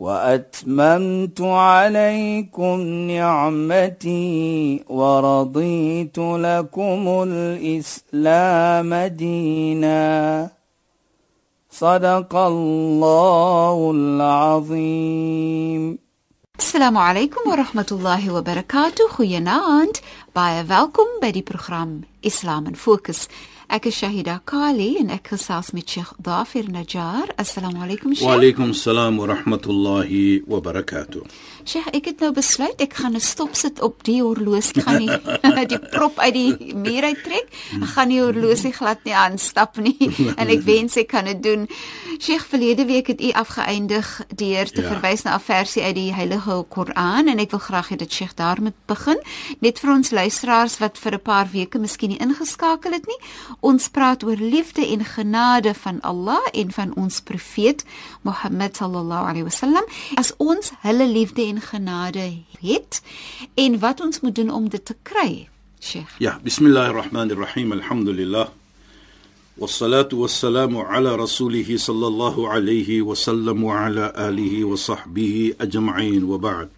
وأتممت 0.00 1.40
عليكم 1.40 2.80
نعمتي 3.10 4.84
ورضيت 4.88 6.18
لكم 6.18 7.24
الإسلام 7.28 8.94
دينا. 8.94 10.50
صدق 11.70 12.36
الله 12.36 13.90
العظيم. 13.94 15.98
السلام 16.58 16.98
عليكم 16.98 17.50
ورحمة 17.50 17.86
الله 17.92 18.34
وبركاته. 18.34 19.08
خيانات 19.08 19.98
بايا 20.36 20.62
فالكم 20.62 21.06
بدي 21.22 21.44
برنامج 21.50 22.02
اسلام 22.26 22.72
فوكس 22.72 23.28
Ek 23.70 23.84
is 23.84 23.96
Shahida 24.00 24.40
Kali 24.48 24.94
en 24.96 25.10
ek 25.12 25.28
gesels 25.34 25.74
met 25.76 25.84
Sheikh 25.92 26.14
Dafir 26.24 26.70
Najjar. 26.72 27.34
Assalamu 27.36 27.82
alaykum 27.84 28.14
Sheikh. 28.16 28.24
Wa 28.24 28.38
alaykum 28.38 28.72
salaam 28.72 29.20
Sheikh, 31.68 31.90
ek 31.92 32.06
het 32.08 32.22
nou 32.24 32.30
besluit 32.32 32.80
ek 32.80 32.94
gaan 32.96 33.12
'n 33.12 33.20
stop 33.20 33.52
sit 33.52 33.80
op 33.84 34.00
die 34.04 34.22
horlosie. 34.22 34.80
Ek 34.80 34.84
gaan 34.86 35.04
nie 35.04 35.66
die 35.72 35.78
prop 35.92 36.18
uit 36.18 36.32
die 36.32 36.74
muur 36.74 37.04
uittrek. 37.04 37.48
Ek 37.76 37.90
gaan 37.92 38.08
die 38.08 38.22
horlosie 38.22 38.72
glad 38.72 39.04
nie 39.04 39.12
aanstap 39.12 39.76
nie 39.76 40.08
en 40.40 40.48
ek 40.48 40.64
wens 40.64 40.96
ek 40.96 41.08
kan 41.12 41.28
dit 41.28 41.42
doen. 41.42 41.68
Sheikh, 42.18 42.46
verlede 42.48 42.86
week 42.88 43.06
het 43.12 43.20
u 43.20 43.32
afgeëindig 43.36 44.08
deur 44.32 44.70
te 44.72 44.80
ja. 44.80 44.88
verwys 44.88 45.22
na 45.22 45.36
'n 45.36 45.44
versie 45.44 45.82
uit 45.82 45.94
die 45.94 46.14
Heilige 46.14 46.64
Koran 46.68 47.28
en 47.28 47.38
ek 47.38 47.50
wil 47.50 47.60
graag 47.60 47.92
hê 47.92 47.96
dat 47.96 48.12
Sheikh 48.12 48.34
daarmee 48.34 48.72
begin, 48.86 49.20
net 49.60 49.78
vir 49.78 49.92
ons 49.92 50.10
luisteraars 50.10 50.78
wat 50.78 50.98
vir 50.98 51.12
'n 51.12 51.20
paar 51.20 51.48
weke 51.52 51.78
miskien 51.78 52.10
nie 52.10 52.18
ingeskakel 52.18 52.92
het 52.92 53.06
nie. 53.06 53.20
Ons 53.60 53.88
praat 53.88 54.24
oor 54.24 54.40
liefde 54.40 54.86
en 54.88 55.04
genade 55.04 55.74
van 55.74 56.00
Allah 56.00 56.40
en 56.52 56.72
van 56.72 56.96
ons 56.96 57.20
profeet 57.20 57.84
Mohammed 58.22 58.76
sallallahu 58.76 59.28
alaihi 59.28 59.44
wasallam. 59.44 59.84
As 60.16 60.32
ons 60.38 60.72
hulle 60.80 61.06
liefde 61.06 61.42
en 61.44 61.57
genade 61.61 62.43
het 62.61 63.01
en 63.53 63.79
wat 63.79 64.01
ons 64.01 64.19
moet 64.19 64.35
doen 64.35 64.49
om 64.49 64.69
dit 64.69 64.85
te 64.85 64.95
kry. 65.01 65.49
Sheikh. 65.79 66.15
Ja, 66.19 66.39
bismillahirrahmanirrahim. 66.43 67.71
Alhamdulillah. 67.71 68.49
والصلاه 69.57 70.09
والسلام 70.13 70.77
على 70.77 71.15
رسوله 71.15 71.77
صلى 71.77 72.07
الله 72.07 72.49
عليه 72.49 73.01
وسلم 73.01 73.63
وعلى 73.63 74.13
اله 74.17 74.63
وصحبه 74.63 75.53
اجمعين 75.61 76.23
وبعد 76.23 76.69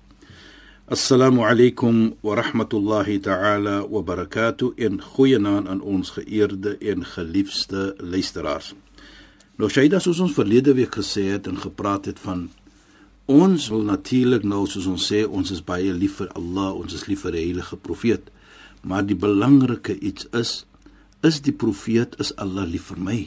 Assalamu 0.87 1.41
alaykum 1.41 2.13
wa 2.21 2.35
rahmatullahi 2.35 3.19
ta'ala 3.19 3.87
wa 3.89 4.01
barakatuh 4.03 4.77
en 4.77 5.01
goeienaand 5.01 5.67
aan 5.67 5.81
ons 5.81 6.09
geëerde 6.13 6.77
en 6.77 7.01
geliefde 7.05 7.95
luisteraars. 7.97 8.75
Nou 9.57 9.69
Shaida 9.69 9.97
soos 9.99 10.19
ons 10.21 10.35
verlede 10.37 10.75
week 10.77 10.93
gesê 10.93 11.23
het 11.33 11.47
en 11.49 11.57
gepraat 11.57 12.05
het 12.05 12.21
van 12.21 12.51
ons 13.30 13.68
wil 13.72 13.84
natuurlik 13.86 14.44
nou 14.46 14.64
soos 14.66 14.88
ons 14.90 15.06
sê 15.12 15.22
ons 15.26 15.52
is 15.54 15.62
baie 15.64 15.92
lief 15.94 16.18
vir 16.20 16.30
Allah, 16.38 16.74
ons 16.74 16.94
is 16.96 17.06
lief 17.06 17.22
vir 17.26 17.36
die 17.36 17.44
heilige 17.46 17.78
profeet. 17.78 18.30
Maar 18.82 19.06
die 19.06 19.18
belangrike 19.18 19.96
iets 19.98 20.26
is 20.36 20.64
is 21.26 21.42
die 21.44 21.52
profeet 21.52 22.16
is 22.22 22.32
Allah 22.40 22.64
lief 22.64 22.88
vir 22.90 23.00
my. 23.06 23.18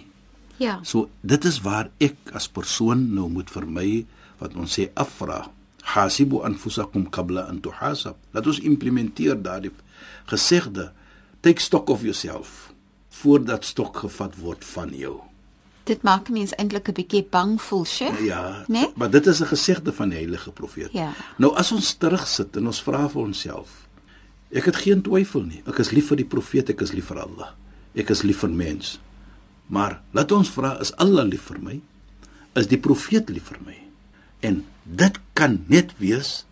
Ja. 0.61 0.80
So 0.83 1.10
dit 1.22 1.45
is 1.45 1.60
waar 1.66 1.92
ek 2.02 2.33
as 2.38 2.50
persoon 2.50 3.11
nou 3.16 3.27
moet 3.30 3.52
vir 3.54 3.67
my 3.70 3.89
wat 4.39 4.58
ons 4.60 4.80
sê 4.80 4.89
afvra 5.00 5.44
hasibu 5.94 6.42
anfusakum 6.48 7.10
qabla 7.11 7.48
an 7.52 7.60
tuhasab 7.64 8.20
laat 8.33 8.48
ons 8.48 8.61
implementeer 8.64 9.36
daardie 9.44 9.73
gesegde 10.32 10.89
take 11.44 11.64
stock 11.64 11.92
of 11.92 12.06
yourself 12.08 12.72
voordat 13.22 13.67
stok 13.67 14.06
gevat 14.06 14.39
word 14.39 14.64
van 14.73 14.94
jou 14.95 15.17
dit 15.83 16.02
maak 16.04 16.30
mense 16.30 16.55
eintlik 16.55 16.89
'n 16.89 16.94
bietjie 16.94 17.27
bang 17.30 17.61
voel 17.61 17.86
sye 17.86 18.11
ja 18.23 18.66
nee? 18.67 18.92
maar 18.95 19.10
dit 19.10 19.27
is 19.27 19.42
'n 19.42 19.45
gesegde 19.45 19.94
van 19.94 20.10
die 20.10 20.17
heilige 20.17 20.52
profeet. 20.52 20.92
Ja. 20.92 21.14
nou 21.38 21.55
as 21.55 21.71
ons 21.71 21.94
terugsit 21.94 22.55
en 22.58 22.67
ons 22.67 22.82
vra 22.82 23.10
vir 23.10 23.21
onsself 23.21 23.83
ek 24.54 24.70
het 24.70 24.80
geen 24.86 25.02
twyfel 25.02 25.45
nie. 25.48 25.61
Ek 25.70 25.82
is 25.82 25.92
lief 25.95 26.11
vir 26.11 26.21
die 26.21 26.30
profeet 26.30 26.70
ek 26.73 26.83
is 26.86 26.94
lief 26.94 27.10
vir 27.11 27.23
Allah. 27.26 27.54
Ek 27.98 28.10
is 28.14 28.23
lief 28.26 28.44
vir 28.45 28.54
mens. 28.54 28.98
Maar 29.73 29.99
laat 30.14 30.32
ons 30.36 30.49
vra 30.54 30.76
is 30.83 30.94
Allah 31.02 31.26
lief 31.27 31.49
vir 31.49 31.60
my? 31.64 31.80
Is 32.60 32.70
die 32.70 32.77
profeet 32.77 33.32
lief 33.33 33.50
vir 33.50 33.61
my? 33.65 33.77
En 34.45 34.61
dit 34.83 35.20
kan 35.38 35.61
net 35.71 35.95
wees 35.98 36.44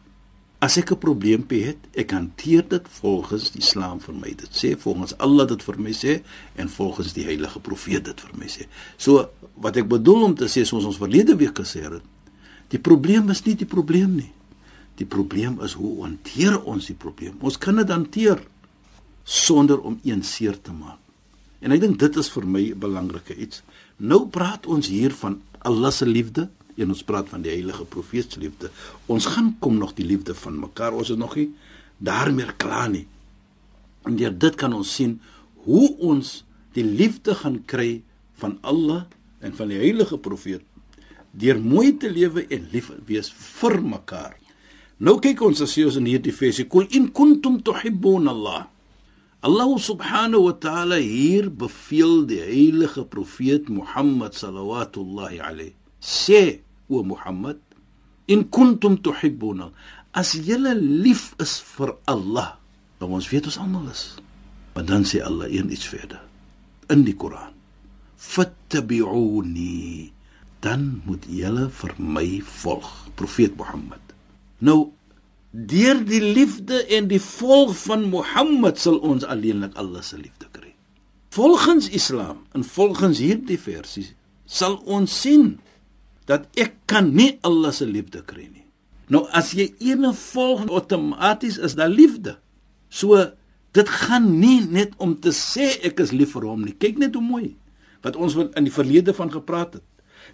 as 0.62 0.78
ek 0.78 0.92
'n 0.94 1.02
probleempie 1.02 1.64
het, 1.66 1.78
ek 1.98 2.12
hanteer 2.12 2.68
dit 2.68 2.86
volgens 3.02 3.52
die 3.52 3.62
Islam 3.62 4.00
vir 4.00 4.14
my. 4.14 4.34
Dit 4.36 4.54
sê 4.54 4.78
volgens 4.78 5.18
Allah 5.18 5.48
dit 5.48 5.64
vir 5.64 5.80
my 5.80 5.92
sê 5.92 6.22
en 6.56 6.70
volgens 6.70 7.14
die 7.14 7.26
heilige 7.26 7.60
profeet 7.60 8.06
dit 8.06 8.22
vir 8.22 8.38
my 8.38 8.46
sê. 8.46 8.68
So 8.98 9.30
wat 9.56 9.78
ek 9.78 9.88
bedoel 9.88 10.24
om 10.24 10.36
te 10.36 10.46
sê 10.46 10.64
soos 10.64 10.86
ons 10.86 10.98
verlede 10.98 11.36
week 11.36 11.58
gesê 11.58 11.82
het, 11.82 12.04
die 12.70 12.80
probleem 12.80 13.30
is 13.30 13.44
nie 13.46 13.56
die 13.56 13.66
probleem 13.66 14.16
nie. 14.16 14.32
Die 14.96 15.06
probleem 15.06 15.60
is 15.62 15.74
hoe 15.74 16.04
hanteer 16.04 16.62
ons 16.64 16.86
die 16.86 16.96
probleem? 16.96 17.38
Ons 17.42 17.58
kan 17.58 17.76
dit 17.76 17.90
hanteer 17.90 18.42
sonder 19.24 19.82
om 19.82 20.00
een 20.04 20.24
seer 20.24 20.62
te 20.62 20.72
maak. 20.72 21.00
En 21.62 21.72
ek 21.72 21.82
dink 21.82 22.00
dit 22.00 22.16
is 22.18 22.30
vir 22.30 22.46
my 22.46 22.62
'n 22.72 22.80
belangrike 22.80 23.36
iets. 23.36 23.64
Nou 23.98 24.28
praat 24.28 24.66
ons 24.66 24.88
hier 24.88 25.12
van 25.12 25.42
Allah 25.62 25.92
se 25.92 26.06
liefde, 26.06 26.50
en 26.78 26.94
ons 26.94 27.04
praat 27.04 27.30
van 27.30 27.44
die 27.44 27.52
heilige 27.54 27.86
profeet 27.86 28.34
se 28.34 28.40
liefde. 28.40 28.72
Ons 29.12 29.30
gaan 29.34 29.54
kom 29.60 29.78
nog 29.80 29.96
die 29.98 30.06
liefde 30.06 30.36
van 30.38 30.60
mekaar. 30.60 30.94
Ons 30.94 31.14
is 31.14 31.20
nog 31.20 31.36
nie 31.36 31.50
daarmee 31.98 32.54
klaar 32.58 32.90
nie. 32.90 33.08
En 34.08 34.16
deur 34.18 34.34
dit 34.34 34.56
kan 34.58 34.74
ons 34.74 34.96
sien 34.96 35.20
hoe 35.66 35.88
ons 35.98 36.42
die 36.76 36.86
liefde 36.86 37.36
gaan 37.38 37.60
kry 37.70 38.02
van 38.42 38.58
Allah 38.66 39.06
en 39.42 39.54
van 39.58 39.72
die 39.72 39.80
heilige 39.82 40.18
profeet 40.18 40.66
deur 41.32 41.60
mooi 41.64 41.94
te 41.96 42.10
lewe 42.12 42.44
en 42.52 42.66
lief 42.74 42.90
wees 43.08 43.30
vir 43.32 43.78
mekaar. 43.80 44.34
Nou 45.00 45.16
kyk 45.24 45.40
ons 45.48 45.62
as 45.64 45.78
ons 45.80 45.96
in 46.02 46.10
hierdie 46.10 46.36
versie 46.36 46.68
kul 46.68 46.90
in 46.92 47.08
kuntum 47.16 47.62
tuhibbun 47.64 48.28
Allah. 48.28 48.66
Allah 49.42 49.72
subhanahu 49.82 50.44
wa 50.50 50.56
ta'ala 50.62 51.00
hier 51.02 51.48
beveel 51.50 52.28
die 52.30 52.42
heilige 52.44 53.08
profeet 53.10 53.72
Mohammed 53.74 54.36
sallallahu 54.38 55.40
alayhi 55.40 55.74
sê 56.02 56.60
o 56.90 57.04
Mohammed 57.06 57.62
in 58.28 58.50
kuntum 58.50 58.98
tuhibbuna 58.98 59.72
as 60.18 60.34
julle 60.34 60.74
lief 60.76 61.32
is 61.40 61.62
vir 61.78 61.96
Allah 62.10 62.58
dan 63.00 63.14
ons 63.14 63.30
weet 63.32 63.48
ons 63.50 63.58
almal 63.58 63.88
is. 63.90 64.18
Maar 64.76 64.86
dan 64.86 65.06
sê 65.08 65.22
Allah 65.26 65.50
een 65.50 65.72
iets 65.72 65.88
verder 65.90 66.22
in 66.92 67.06
die 67.08 67.16
Koran. 67.16 67.54
Fattabi'uni 68.18 70.12
dan 70.62 71.02
moet 71.06 71.26
julle 71.26 71.70
vir 71.74 71.94
my 71.98 72.28
volg 72.62 72.90
profeet 73.18 73.56
Mohammed. 73.58 74.02
Nou 74.62 74.92
deur 75.52 75.98
die 76.08 76.22
liefde 76.22 76.84
en 76.96 77.10
die 77.12 77.22
volg 77.22 77.74
van 77.86 78.06
Mohammed 78.12 78.80
sal 78.80 79.02
ons 79.04 79.26
alleenlik 79.26 79.76
Allah 79.80 80.04
se 80.06 80.20
liefde 80.20 80.48
kry. 80.54 80.72
Volgens 81.34 81.90
Islam 81.90 82.46
en 82.54 82.64
volgens 82.64 83.20
hierdie 83.24 83.60
versie 83.60 84.12
sal 84.46 84.78
ons 84.86 85.12
sien 85.24 85.58
dat 86.30 86.48
ek 86.60 86.76
kan 86.90 87.12
nie 87.16 87.38
Allah 87.48 87.74
se 87.74 87.88
liefde 87.88 88.22
kry 88.26 88.48
nie. 88.48 88.66
Nou 89.12 89.26
as 89.36 89.52
jy 89.58 89.72
ene 89.84 90.14
volg 90.16 90.68
outomaties 90.70 91.60
is 91.60 91.76
daar 91.80 91.92
liefde. 91.92 92.38
So 92.90 93.20
dit 93.76 93.90
gaan 94.04 94.28
nie 94.40 94.62
net 94.68 94.96
om 95.00 95.16
te 95.20 95.34
sê 95.36 95.74
ek 95.88 96.00
is 96.04 96.14
lief 96.16 96.36
vir 96.36 96.48
hom 96.48 96.66
nie. 96.68 96.76
Kyk 96.76 97.00
net 97.02 97.18
hoe 97.18 97.26
mooi 97.26 97.56
wat 98.02 98.18
ons 98.18 98.38
in 98.40 98.66
die 98.66 98.74
verlede 98.74 99.14
van 99.14 99.30
gepraat 99.32 99.78
het. 99.78 99.86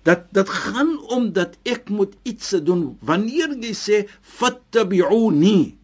Dat 0.08 0.28
dit 0.36 0.50
gaan 0.50 0.94
om 1.12 1.32
dat 1.36 1.58
ek 1.68 1.90
moet 1.90 2.14
iets 2.28 2.54
doen 2.64 2.96
wanneer 3.06 3.56
jy 3.58 3.74
sê 3.76 4.04
fattabi'uni 4.22 5.76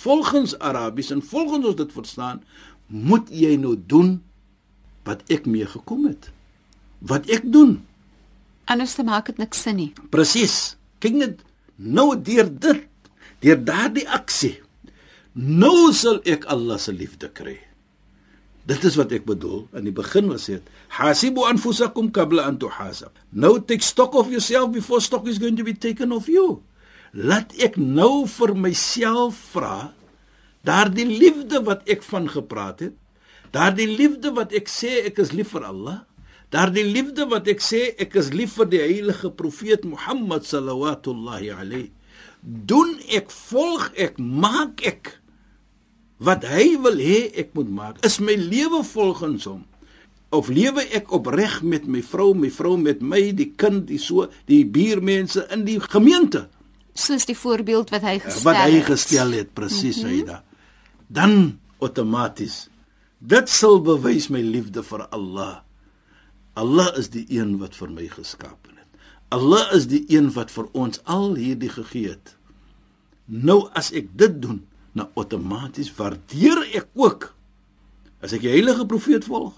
volgens 0.00 0.56
Arabies 0.58 1.10
en 1.12 1.20
volgens 1.20 1.66
ons 1.66 1.76
dit 1.76 1.92
verstaan 1.92 2.40
moet 2.86 3.28
jy 3.30 3.56
nou 3.60 3.74
doen 3.76 4.18
wat 5.04 5.22
ek 5.32 5.46
mee 5.50 5.66
gekom 5.66 6.06
het. 6.08 6.30
Wat 7.00 7.28
ek 7.32 7.46
doen 7.52 7.80
Anders 8.66 8.94
te 8.94 9.04
maak 9.06 9.26
dit 9.26 9.38
niks 9.38 9.62
sin 9.62 9.76
nie. 9.76 9.92
Presies. 10.10 10.76
Kyk 11.00 11.16
net 11.16 11.40
nou 11.76 12.12
deur 12.16 12.50
dit, 12.50 12.84
deur 13.40 13.64
daardie 13.64 14.06
aksie. 14.08 14.58
Nou 15.34 15.92
sal 15.96 16.20
ek 16.28 16.44
Allah 16.50 16.78
se 16.78 16.92
liefde 16.92 17.30
kry. 17.32 17.56
Dit 18.68 18.84
is 18.84 18.96
wat 19.00 19.12
ek 19.16 19.24
bedoel. 19.26 19.64
In 19.74 19.88
die 19.88 19.94
begin 19.94 20.28
was 20.28 20.46
dit: 20.46 20.62
"Hasibu 20.98 21.46
anfusakum 21.48 22.10
qabla 22.12 22.44
an 22.46 22.58
tuhasab." 22.58 23.16
Nou 23.32 23.58
take 23.60 23.82
stock 23.82 24.14
of 24.14 24.30
yourself 24.30 24.70
before 24.72 25.00
stock 25.00 25.26
is 25.26 25.38
going 25.38 25.56
to 25.56 25.64
be 25.64 25.74
taken 25.74 26.12
of 26.12 26.28
you. 26.28 26.62
laat 27.12 27.54
ek 27.58 27.76
nou 27.76 28.26
vir 28.30 28.54
myself 28.54 29.38
vra 29.54 29.90
daardie 30.66 31.08
liefde 31.08 31.62
wat 31.66 31.82
ek 31.90 32.04
van 32.06 32.28
gepraat 32.30 32.84
het 32.86 32.94
daardie 33.54 33.88
liefde 33.90 34.30
wat 34.36 34.54
ek 34.54 34.70
sê 34.70 35.00
ek 35.08 35.18
is 35.22 35.34
lief 35.34 35.50
vir 35.56 35.66
Allah 35.66 35.98
daardie 36.50 36.84
liefde 36.84 37.26
wat 37.30 37.48
ek 37.50 37.62
sê 37.62 37.82
ek 38.02 38.16
is 38.18 38.32
lief 38.34 38.56
vir 38.58 38.68
die 38.72 38.82
heilige 38.82 39.30
profeet 39.30 39.86
Mohammed 39.86 40.46
sallallahu 40.48 41.14
alayhi 41.54 41.90
doen 42.42 42.96
ek 43.12 43.30
volg 43.30 43.90
ek 44.00 44.18
maak 44.18 44.82
ek 44.86 45.20
wat 46.20 46.44
hy 46.48 46.76
wil 46.84 47.00
hê 47.00 47.30
ek 47.40 47.54
moet 47.56 47.68
maak. 47.72 48.00
Is 48.04 48.18
my 48.20 48.36
lewe 48.36 48.82
volgens 48.84 49.46
hom? 49.48 49.64
Of 50.30 50.50
lewe 50.52 50.84
ek 50.94 51.10
opreg 51.16 51.60
met 51.66 51.88
my 51.90 52.02
vrou 52.04 52.34
my 52.36 52.50
vrou 52.52 52.76
met 52.78 53.00
my 53.02 53.22
die 53.34 53.50
kind 53.58 53.86
die 53.88 53.98
so 53.98 54.28
die 54.50 54.62
buurmense 54.64 55.46
in 55.54 55.64
die 55.68 55.78
gemeente? 55.80 56.46
Soos 56.94 57.24
die 57.26 57.38
voorbeeld 57.38 57.90
wat 57.94 58.04
hy 58.04 58.18
gestel 58.20 58.46
wat 58.50 58.60
hy 58.66 58.82
gestel 58.84 59.32
het 59.38 59.54
presies 59.54 60.02
mm 60.02 60.08
-hmm. 60.08 60.20
Aida. 60.20 60.44
Dan 61.08 61.58
outomaties 61.80 62.68
dit 63.18 63.48
sal 63.48 63.80
bewys 63.80 64.28
my 64.28 64.40
liefde 64.40 64.82
vir 64.82 65.08
Allah 65.10 65.62
Allah 66.54 66.98
is 66.98 67.10
die 67.10 67.26
een 67.28 67.58
wat 67.58 67.74
vir 67.74 67.90
my 67.90 68.08
geskaap 68.08 68.66
het 68.66 68.70
Allah 69.30 69.70
is 69.74 69.86
die 69.86 70.04
een 70.10 70.32
wat 70.34 70.50
vir 70.50 70.66
ons 70.74 71.00
al 71.04 71.34
hierdie 71.38 71.70
gegee 71.70 72.10
het 72.16 72.36
nou 73.26 73.68
as 73.78 73.92
ek 73.94 74.10
dit 74.18 74.40
doen 74.42 74.64
nou 74.98 75.06
outomaties 75.14 75.92
waardeer 75.94 76.64
ek 76.74 76.88
ook 76.98 77.30
as 78.20 78.32
ek 78.34 78.42
die 78.42 78.54
heilige 78.56 78.86
profeet 78.86 79.28
volg 79.30 79.54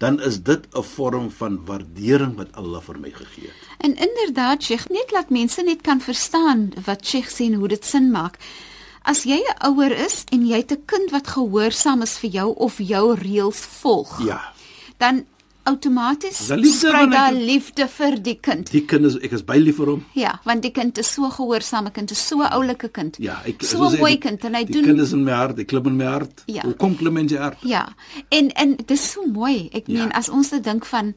dan 0.00 0.20
is 0.20 0.42
dit 0.42 0.62
'n 0.72 0.82
vorm 0.82 1.30
van 1.30 1.64
waardering 1.64 2.36
wat 2.36 2.52
Allah 2.52 2.80
vir 2.80 2.98
my 2.98 3.10
gegee 3.10 3.50
het. 3.50 3.58
En 3.78 3.96
inderdaad, 3.96 4.62
Sheikh, 4.62 4.88
net 4.88 5.10
laat 5.12 5.30
mense 5.30 5.62
net 5.62 5.80
kan 5.80 6.00
verstaan 6.00 6.72
wat 6.84 7.06
Sheikh 7.06 7.28
sê 7.28 7.44
en 7.44 7.54
hoe 7.54 7.68
dit 7.68 7.84
sin 7.84 8.10
maak. 8.10 8.38
As 9.02 9.22
jy 9.24 9.36
'n 9.36 9.66
ouer 9.68 9.92
is 9.92 10.24
en 10.32 10.46
jy 10.46 10.56
het 10.56 10.72
'n 10.72 10.84
kind 10.86 11.10
wat 11.10 11.26
gehoorsaam 11.26 12.02
is 12.02 12.18
vir 12.18 12.30
jou 12.30 12.54
of 12.56 12.78
jou 12.78 13.14
reëls 13.14 13.60
volg. 13.60 14.24
Ja. 14.24 14.52
Dan 14.96 15.24
outomaties 15.70 16.40
sprei 16.74 17.06
daar 17.10 17.34
liefde 17.34 17.86
vir 17.88 18.16
die 18.22 18.36
kind. 18.42 18.70
Die 18.74 18.84
kind 18.88 19.08
is 19.08 19.16
ek 19.24 19.34
is 19.38 19.44
baie 19.46 19.62
lief 19.62 19.80
vir 19.80 19.92
hom. 19.94 20.04
Ja, 20.18 20.36
want 20.46 20.64
die 20.66 20.72
kind 20.74 20.98
is 21.00 21.10
so 21.14 21.30
gehoorsame 21.32 21.92
kind, 21.96 22.10
is 22.10 22.22
so 22.26 22.42
'n 22.42 22.52
oulike 22.52 22.88
kind. 22.88 23.16
Ja, 23.18 23.40
ek 23.46 23.62
so 23.62 23.88
'n 23.88 23.98
mooi 23.98 24.16
kind 24.18 24.44
en 24.44 24.54
hy 24.54 24.64
die 24.64 24.72
doen 24.72 24.82
Die 24.82 24.88
kind 24.90 25.00
is 25.00 25.12
in 25.12 25.24
my 25.24 25.32
hart, 25.32 25.56
die 25.56 25.64
klim 25.64 25.86
in 25.86 25.96
my 25.96 26.04
hart. 26.04 26.42
Ja. 26.46 26.62
Hoe 26.62 26.74
kom 26.74 26.96
klim 26.96 27.16
in 27.16 27.26
jou 27.26 27.40
hart? 27.40 27.58
Ja. 27.62 27.94
En 28.28 28.50
en 28.52 28.76
dit 28.76 28.90
is 28.90 29.10
so 29.10 29.26
mooi. 29.26 29.68
Ek 29.72 29.86
ja. 29.86 29.98
meen 29.98 30.12
as 30.12 30.28
ons 30.28 30.50
dit 30.50 30.64
dink 30.64 30.84
van 30.84 31.14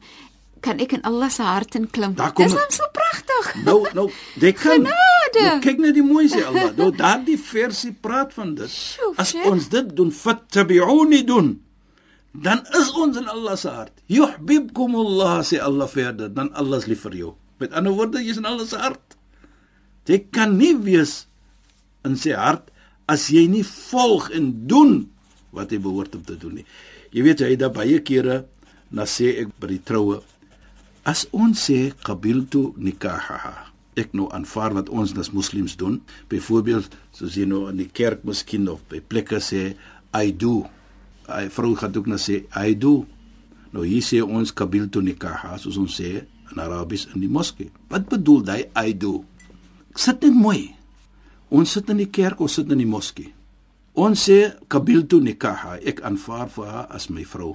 kan 0.60 0.80
ek 0.80 0.92
in 0.92 1.02
Allah 1.02 1.30
se 1.30 1.42
hart 1.42 1.74
inklim. 1.74 2.14
Dis 2.14 2.52
hom 2.52 2.70
so 2.70 2.88
pragtig. 2.92 3.64
Nou 3.64 3.86
nou, 3.94 4.10
jy 4.40 4.52
kan 4.62 4.82
nou, 4.82 5.60
kyk 5.60 5.78
net 5.78 5.94
die 5.94 6.02
mooi 6.02 6.28
sê 6.28 6.44
Allah. 6.44 6.72
Nou 6.76 6.90
daardie 6.90 7.38
versie 7.38 7.92
praat 7.92 8.32
van 8.32 8.54
dit. 8.54 8.98
As 9.16 9.34
ons 9.44 9.68
dit 9.68 9.96
doen, 9.96 10.10
fattabi'uni 10.10 11.24
doen 11.24 11.63
dan 12.34 12.64
is 12.74 12.90
ons 12.98 13.18
in 13.20 13.30
Allah 13.30 13.56
se 13.58 13.70
hart. 13.70 13.94
Yuhibbukum 14.10 14.96
Allah 14.98 15.40
sê 15.46 15.60
Allah 15.62 15.88
verder, 15.90 16.28
dan 16.34 16.50
Allah 16.58 16.82
is 16.82 16.88
lief 16.90 17.06
vir 17.06 17.18
jou. 17.20 17.32
Met 17.62 17.72
ander 17.72 17.94
woorde, 17.94 18.22
jy 18.22 18.34
is 18.34 18.40
in 18.42 18.48
Allah 18.50 18.66
se 18.66 18.80
hart. 18.80 19.16
Jy 20.10 20.18
kan 20.34 20.58
nie 20.58 20.74
wees 20.76 21.24
in 22.04 22.18
sy 22.20 22.34
hart 22.36 22.72
as 23.08 23.28
jy 23.32 23.46
nie 23.48 23.64
volg 23.64 24.30
en 24.34 24.50
doen 24.68 25.04
wat 25.54 25.72
hy 25.72 25.78
behoort 25.80 26.18
om 26.18 26.24
te 26.26 26.36
doen 26.40 26.58
nie. 26.60 26.66
Jy 27.14 27.24
weet 27.24 27.44
hy 27.46 27.54
da 27.60 27.70
baie 27.72 28.00
kere 28.04 28.42
na 28.94 29.06
sê 29.08 29.30
ek 29.44 29.54
by 29.60 29.70
die 29.70 29.82
troue 29.86 30.20
as 31.08 31.26
ons 31.36 31.68
sê 31.68 31.92
qabiltu 32.04 32.72
nikahaha 32.80 33.70
ek 34.00 34.14
nou 34.16 34.26
aanvaar 34.34 34.74
wat 34.78 34.90
ons 34.90 35.12
as 35.20 35.30
moslems 35.36 35.76
doen 35.80 36.00
byvoorbeeld 36.32 36.94
soos 37.14 37.36
jy 37.38 37.46
nou 37.48 37.66
in 37.70 37.78
die 37.82 37.90
kerk 38.00 38.24
miskien 38.26 38.66
of 38.72 38.82
by 38.90 39.00
plekke 39.00 39.40
sê 39.42 39.74
i 40.16 40.32
do 40.32 40.64
hy 41.28 41.48
vrou 41.52 41.74
gaan 41.78 41.94
ook 41.96 42.08
na 42.10 42.18
sê 42.20 42.44
hy 42.56 42.74
do 42.78 43.04
nou 43.74 43.84
hier 43.86 44.04
sê 44.04 44.20
ons 44.22 44.52
kabil 44.54 44.86
tu 44.92 45.02
nikah 45.02 45.56
soos 45.58 45.78
ons 45.80 46.00
sê 46.00 46.22
in 46.52 46.60
Arabies 46.60 47.08
in 47.14 47.22
die 47.24 47.30
moskee. 47.30 47.70
Wat 47.90 48.08
bedoel 48.10 48.44
hy 48.48 48.60
hy 48.76 48.92
do 48.98 49.22
sit 49.94 50.22
net 50.22 50.34
mooi. 50.34 50.68
Ons 51.54 51.76
sit 51.76 51.90
in 51.92 52.00
die 52.02 52.10
kerk 52.10 52.40
ons 52.42 52.56
sit 52.58 52.70
in 52.70 52.80
die 52.82 52.88
moskee. 52.88 53.32
Ons 53.94 54.26
sê 54.28 54.38
kabil 54.70 55.04
tu 55.06 55.20
nikah 55.22 55.78
ek 55.78 56.02
aanvaar 56.06 56.50
vir 56.50 56.70
haar 56.70 56.90
as 56.94 57.08
my 57.10 57.24
vrou. 57.28 57.54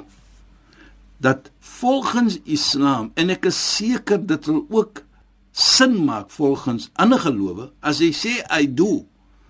Dat 1.20 1.52
volgens 1.80 2.40
islam 2.48 3.12
en 3.20 3.32
ek 3.36 3.50
is 3.52 3.60
seker 3.60 4.22
dit 4.24 4.48
sal 4.48 4.64
ook 4.72 5.04
sin 5.52 5.98
maak 6.08 6.30
volgens 6.32 6.88
ander 6.96 7.20
gelowe 7.20 7.72
as 7.84 8.00
hy 8.04 8.14
sê 8.16 8.38
hy 8.48 8.64
do 8.72 9.04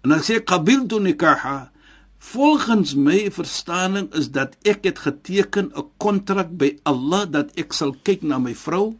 en 0.06 0.16
as 0.16 0.25
hy 0.25 0.39
sê 0.39 0.45
kabil 0.45 0.88
tu 0.89 0.98
nikah 1.04 1.69
Volgens 2.19 2.95
my 3.00 3.31
verstaaning 3.31 4.10
is 4.13 4.27
dat 4.36 4.57
ek 4.68 4.83
het 4.83 5.00
geteken 5.00 5.71
'n 5.71 5.88
kontrak 5.98 6.51
by 6.51 6.75
Allah 6.83 7.31
dat 7.31 7.56
ek 7.56 7.74
sal 7.74 7.95
kyk 8.04 8.21
na 8.21 8.38
my 8.38 8.54
vrou 8.56 9.00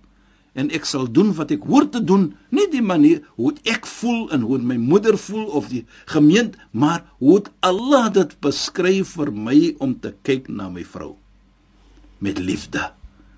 en 0.54 0.71
ek 0.71 0.86
sal 0.86 1.12
doen 1.12 1.33
wat 1.36 1.51
ek 1.51 1.63
hoor 1.63 1.89
te 1.89 2.04
doen, 2.04 2.36
nie 2.50 2.68
die 2.71 2.81
manier 2.81 3.21
hoe 3.36 3.54
ek 3.63 3.86
voel 3.86 4.31
en 4.31 4.42
hoe 4.42 4.57
my 4.57 4.77
moeder 4.77 5.18
voel 5.18 5.45
of 5.45 5.68
die 5.68 5.86
gemeente, 6.06 6.57
maar 6.71 7.06
hoe 7.19 7.44
Allah 7.60 8.13
dit 8.13 8.39
beskryf 8.39 9.16
vir 9.16 9.31
my 9.31 9.75
om 9.80 10.00
te 10.00 10.16
kyk 10.24 10.48
na 10.48 10.69
my 10.69 10.83
vrou 10.83 11.16
met 12.19 12.39
liefde, 12.39 12.92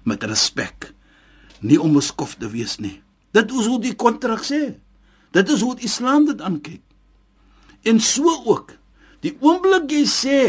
met 0.04 0.24
respek, 0.24 0.94
nie 1.62 1.78
om 1.81 1.94
beskof 1.94 2.36
te 2.36 2.50
wees 2.50 2.80
nie. 2.80 3.01
Dit 3.31 3.51
is 3.51 3.66
hoe 3.69 3.80
die 3.81 3.94
kontrak 3.95 4.42
sê. 4.44 4.78
Dit 5.31 5.50
is 5.50 5.62
hoe 5.62 5.75
die 5.75 5.86
Islam 5.86 6.25
dit 6.25 6.42
aankyk. 6.42 6.81
En 7.86 8.00
so 8.00 8.33
ook 8.45 8.81
Die 9.21 9.35
oomblik 9.39 9.91
jy 9.94 10.03
sê 10.09 10.41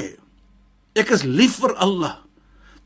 ek 0.97 1.11
is 1.13 1.25
lief 1.29 1.59
vir 1.61 1.75
Allah, 1.81 2.23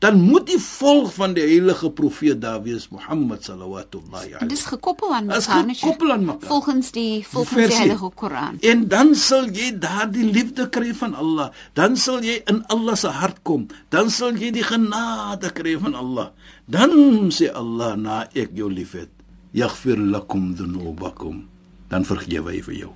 dan 0.03 0.19
moet 0.21 0.45
die 0.45 0.59
volg 0.61 1.09
van 1.15 1.31
die 1.33 1.41
heilige 1.41 1.89
profeet 1.97 2.37
daar 2.43 2.59
wees 2.61 2.85
Mohammed 2.93 3.41
sallallahu 3.47 3.87
alayhi. 4.13 4.37
Dit 4.43 4.53
is 4.53 4.65
gekoppel 4.69 5.13
aan 5.15 5.25
mekaar, 5.25 5.63
nie? 5.65 5.75
Gekoppel 5.79 6.11
aan 6.13 6.25
mekaar. 6.27 6.49
Volgens 6.51 6.91
die 6.93 7.25
volgens 7.25 7.57
die, 7.57 7.67
die 7.71 7.79
heilige 7.79 8.11
Koran. 8.13 8.59
En 8.61 8.85
dan 8.91 9.15
sal 9.17 9.49
jy 9.49 9.71
daardie 9.81 10.27
liefde 10.29 10.67
kry 10.69 10.93
van 10.93 11.17
Allah. 11.17 11.49
Dan 11.73 11.97
sal 11.97 12.21
jy 12.21 12.37
in 12.45 12.61
Allah 12.69 12.93
se 12.99 13.09
hart 13.09 13.41
kom. 13.41 13.65
Dan 13.89 14.13
sal 14.13 14.37
jy 14.37 14.51
die 14.53 14.65
genade 14.67 15.49
kry 15.57 15.73
van 15.81 15.97
Allah. 15.97 16.29
Dan 16.69 16.93
sê 17.33 17.49
Allah 17.49 17.95
na 17.97 18.21
ek 18.37 18.53
jou 18.53 18.69
liefhet, 18.69 19.09
yaghfir 19.57 19.97
lakum 19.97 20.51
dhunubakum. 20.53 21.47
Dan 21.89 22.05
vergewe 22.05 22.53
hy 22.53 22.61
vir 22.69 22.77
jou. 22.85 22.93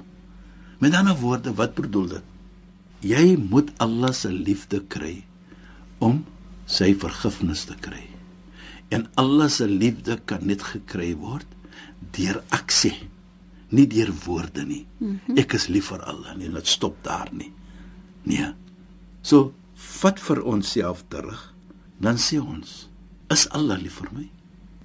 Met 0.84 0.94
ander 0.98 1.18
woorde, 1.18 1.56
wat 1.58 1.74
bedoel 1.74 2.14
dit? 2.18 2.31
Jy 3.02 3.36
moet 3.38 3.72
Allah 3.82 4.14
se 4.14 4.30
liefde 4.32 4.82
kry 4.90 5.24
om 6.02 6.24
sy 6.70 6.94
vergifnis 6.98 7.66
te 7.70 7.76
kry. 7.82 8.04
En 8.92 9.08
Allah 9.20 9.50
se 9.50 9.68
liefde 9.68 10.20
kan 10.26 10.46
net 10.48 10.64
gekry 10.74 11.14
word 11.18 11.48
deur 12.16 12.42
aksie, 12.52 12.96
nie 13.72 13.88
deur 13.88 14.12
woorde 14.26 14.66
nie. 14.66 14.86
Mm 15.00 15.20
-hmm. 15.20 15.38
Ek 15.40 15.54
is 15.54 15.68
lief 15.68 15.90
vir 15.90 16.02
Allah 16.04 16.34
en 16.34 16.54
dit 16.54 16.68
stop 16.68 16.98
daar 17.04 17.30
nie. 17.32 17.52
Nee. 18.24 18.54
So 19.22 19.54
vat 19.76 20.20
vir 20.20 20.44
onsself 20.44 21.04
terug, 21.10 21.54
dan 22.00 22.18
sê 22.18 22.40
ons, 22.40 22.90
is 23.30 23.50
Allah 23.50 23.80
lief 23.82 23.94
vir 23.94 24.10
my? 24.14 24.30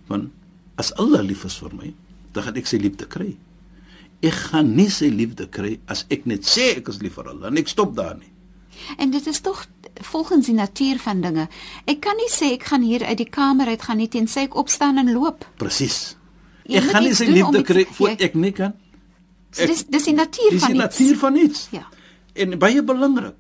Want 0.07 0.31
as 0.77 0.93
Allah 0.93 1.23
lief 1.23 1.45
is 1.45 1.59
vir 1.59 1.75
my, 1.75 1.95
dan 2.33 2.43
gaan 2.43 2.57
ek 2.57 2.67
sy 2.67 2.77
liefde 2.77 3.07
kry 3.07 3.37
ek 4.27 4.39
gaan 4.51 4.73
nie 4.77 4.89
sy 4.93 5.09
liefde 5.13 5.47
kry 5.53 5.77
as 5.93 6.05
ek 6.13 6.27
net 6.31 6.47
sê 6.49 6.77
ek 6.81 6.91
is 6.93 7.01
lief 7.03 7.17
vir 7.19 7.31
Allah 7.33 7.51
en 7.51 7.61
ek 7.61 7.71
stop 7.71 7.95
daar 7.97 8.17
nie. 8.19 8.33
En 9.01 9.11
dit 9.11 9.27
is 9.27 9.41
tog 9.41 9.65
volgens 10.11 10.47
die 10.47 10.55
natuur 10.55 10.99
van 11.01 11.23
dinge. 11.25 11.47
Ek 11.89 12.03
kan 12.05 12.19
nie 12.21 12.29
sê 12.33 12.53
ek 12.57 12.69
gaan 12.71 12.85
hier 12.85 13.05
uit 13.07 13.19
die 13.19 13.29
kamer 13.39 13.71
uit 13.73 13.83
gaan 13.83 14.01
nie 14.03 14.11
tensy 14.13 14.47
ek 14.47 14.57
opstaan 14.61 15.01
en 15.03 15.13
loop. 15.15 15.47
Presies. 15.61 16.17
Ek 16.67 16.91
gaan 16.91 17.07
nie 17.07 17.15
sy 17.17 17.29
liefde 17.31 17.63
kry 17.67 17.87
voor 17.99 18.17
ek 18.29 18.37
nie 18.37 18.53
kan. 18.57 18.75
Ek, 18.75 19.61
so 19.61 19.71
dis 19.71 19.85
dis 19.89 20.09
die 20.11 20.17
natuur 20.17 20.57
dis 20.57 20.65
van 20.65 20.75
iets. 20.75 20.77
Dis 20.77 20.77
die 20.77 20.83
natuur 20.83 21.21
van 21.23 21.41
iets. 21.41 21.67
Ja. 21.73 21.85
En 22.37 22.59
baie 22.61 22.83
belangrik. 22.85 23.39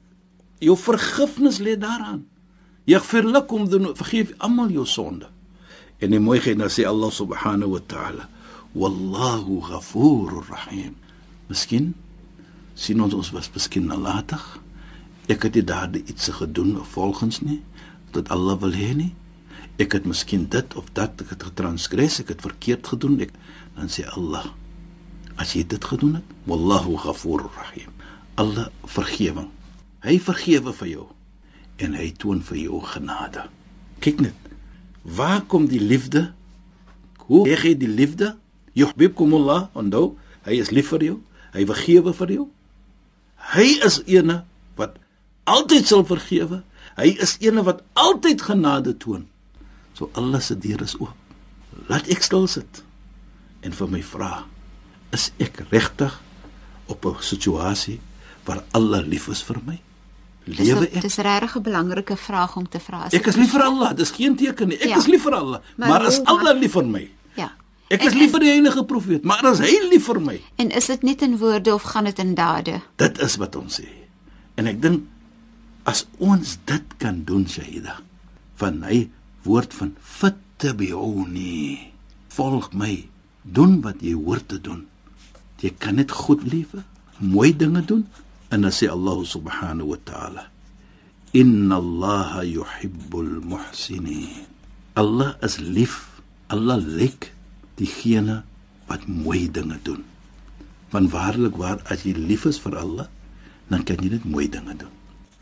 Jou 0.64 0.76
vergifnis 0.80 1.60
lê 1.60 1.76
daaraan. 1.76 2.22
Jy 2.88 3.00
verlikom 3.02 3.66
doen 3.68 3.90
vergeef 3.98 4.32
almal 4.38 4.70
jou 4.72 4.86
sonde. 4.88 5.28
En 6.00 6.12
die 6.12 6.22
mooi 6.22 6.40
nou 6.54 6.68
sê 6.72 6.86
Allah 6.86 7.12
subhanahu 7.12 7.74
wa 7.74 7.82
ta'ala 7.86 8.28
wallahu 8.76 9.60
ghafurur 9.64 10.44
rahim. 10.50 10.96
Miskien 11.48 11.94
sien 12.76 13.00
ons 13.00 13.14
ons 13.16 13.32
was 13.32 13.48
miskien 13.54 13.88
nalatig. 13.88 14.42
Ek 15.32 15.48
het 15.48 15.56
dit 15.56 15.66
daardie 15.66 16.04
iets 16.06 16.28
gedoen 16.36 16.76
volgens 16.92 17.40
nie 17.40 17.62
dat 18.14 18.28
Allah 18.32 18.58
wil 18.60 18.76
hê 18.76 18.92
nie. 18.96 19.12
Ek 19.80 19.96
het 19.96 20.06
miskien 20.08 20.46
dit 20.52 20.76
of 20.76 20.88
dat 20.96 21.20
ek 21.24 21.34
het 21.34 21.48
getransgress, 21.50 22.20
ek 22.22 22.36
het 22.36 22.44
verkeerd 22.44 22.86
gedoen. 22.92 23.18
Ek 23.24 23.34
dan 23.76 23.92
sê 23.92 24.06
Allah 24.12 24.46
as 25.36 25.52
jy 25.52 25.66
dit 25.68 25.84
gedoen 25.84 26.16
het, 26.16 26.28
wallahu 26.48 26.96
ghafurur 26.96 27.50
rahim. 27.58 27.92
Allah 28.40 28.70
vergewing. 28.88 29.50
Hy 30.04 30.16
vergewe 30.22 30.72
vir 30.76 30.88
jou 30.94 31.06
en 31.82 31.96
hy 31.96 32.08
toon 32.16 32.40
vir 32.44 32.62
jou 32.62 32.80
genade. 32.88 33.44
Kyk 34.04 34.22
net. 34.24 34.50
Waar 35.04 35.42
kom 35.44 35.68
die 35.68 35.80
liefde? 35.80 36.30
Hoe 37.28 37.44
gee 37.44 37.74
jy 37.74 37.78
die 37.84 37.90
liefde? 37.90 38.32
Yuhibbukumullah, 38.76 39.68
onthou, 39.76 40.16
hy 40.46 40.58
is 40.60 40.70
lief 40.74 40.90
vir 40.92 41.04
jou. 41.10 41.16
Hy 41.56 41.64
vergewe 41.68 42.12
vir 42.14 42.32
jou. 42.36 42.46
Hy 43.54 43.66
is 43.86 44.00
ene 44.10 44.42
wat 44.76 44.96
altyd 45.48 45.86
sal 45.88 46.04
vergewe. 46.04 46.62
Hy 46.96 47.08
is 47.22 47.36
ene 47.44 47.62
wat 47.66 47.82
altyd 47.94 48.42
genade 48.42 48.96
toon. 49.00 49.26
So 49.96 50.10
Allah 50.14 50.40
se 50.44 50.56
deur 50.60 50.82
is 50.84 50.96
oop. 51.00 51.14
Laat 51.88 52.08
ek 52.12 52.22
stil 52.24 52.46
sit 52.48 52.82
en 53.66 53.72
vir 53.72 53.88
my 53.90 54.02
vra, 54.04 54.44
is 55.12 55.30
ek 55.40 55.62
regtig 55.72 56.12
op 56.88 57.04
'n 57.06 57.16
situasie 57.20 58.00
waar 58.44 58.62
Allah 58.72 59.02
lief 59.06 59.28
is 59.28 59.42
vir 59.42 59.60
my? 59.66 59.78
Lewe 60.46 60.86
ek? 60.92 61.02
Dis 61.02 61.16
regtig 61.18 61.56
'n 61.56 61.62
belangrike 61.62 62.16
vraag 62.16 62.56
om 62.56 62.68
te 62.68 62.78
vra. 62.78 63.08
Ek 63.12 63.26
is 63.26 63.36
lief 63.36 63.50
vir 63.52 63.62
Allah, 63.62 63.92
dis 63.94 64.10
geen 64.10 64.36
teken 64.36 64.68
nie. 64.68 64.76
Ek 64.80 64.88
Ja. 64.88 64.96
is 64.98 65.06
lief 65.06 65.22
vir 65.22 65.34
Allah, 65.34 65.60
Maar 65.76 65.88
maar 65.88 66.06
is 66.06 66.20
Allah 66.24 66.54
lief 66.58 66.72
vir 66.72 66.84
my? 66.84 67.10
Ek 67.88 68.02
is 68.02 68.12
En- 68.12 68.18
lief 68.18 68.32
vir 68.34 68.40
die 68.42 68.50
heilige 68.50 68.82
profeet, 68.84 69.22
maar 69.24 69.44
is 69.52 69.60
hy 69.62 69.70
lief 69.90 70.06
vir 70.10 70.18
my? 70.20 70.40
En 70.58 70.70
is 70.74 70.86
dit 70.90 71.02
net 71.06 71.22
in 71.22 71.36
woorde 71.38 71.74
of 71.74 71.82
gaan 71.82 72.04
dit 72.04 72.18
in 72.18 72.34
dade? 72.34 72.80
Dit 72.98 73.20
is 73.22 73.36
wat 73.38 73.56
ons 73.56 73.80
sê. 73.80 73.86
En 74.58 74.66
ek 74.66 74.80
dink 74.82 75.04
as 75.86 76.06
ons 76.18 76.56
dit 76.66 76.96
kan 76.98 77.20
doen, 77.24 77.44
Shaida, 77.46 78.00
van 78.58 78.82
hy 78.82 79.08
woord 79.46 79.74
van 79.74 79.94
fattabi'uni, 80.02 81.78
volg 82.34 82.72
my, 82.74 83.06
doen 83.42 83.78
wat 83.84 84.02
jy 84.02 84.16
hoort 84.18 84.48
te 84.50 84.58
doen. 84.60 84.86
Jy 85.62 85.70
kan 85.78 85.94
net 86.00 86.10
goed 86.10 86.42
lewe, 86.42 86.82
mooi 87.22 87.52
dinge 87.56 87.84
doen 87.86 88.02
en 88.50 88.66
dan 88.66 88.72
sê 88.74 88.88
Allah 88.90 89.22
subhanahu 89.24 89.88
wa 89.94 89.98
ta'ala 90.04 90.44
Inna 91.36 91.76
Allah 91.76 92.42
yuhibbul 92.44 93.42
muhsinin. 93.44 94.46
Allah 94.96 95.34
is 95.42 95.58
lief. 95.60 96.20
Allah 96.48 96.78
lyk 96.80 97.32
diegene 97.76 98.42
wat 98.86 99.06
mooi 99.06 99.46
dinge 99.50 99.78
doen. 99.82 100.04
Want 100.94 101.10
waarlik 101.10 101.56
waar 101.60 101.82
as 101.90 102.06
jy 102.06 102.14
lief 102.16 102.46
is 102.48 102.60
vir 102.62 102.76
Allah, 102.78 103.08
dan 103.68 103.82
kan 103.84 104.00
jy 104.02 104.14
net 104.14 104.24
mooi 104.24 104.48
dinge 104.48 104.76
doen. 104.78 104.92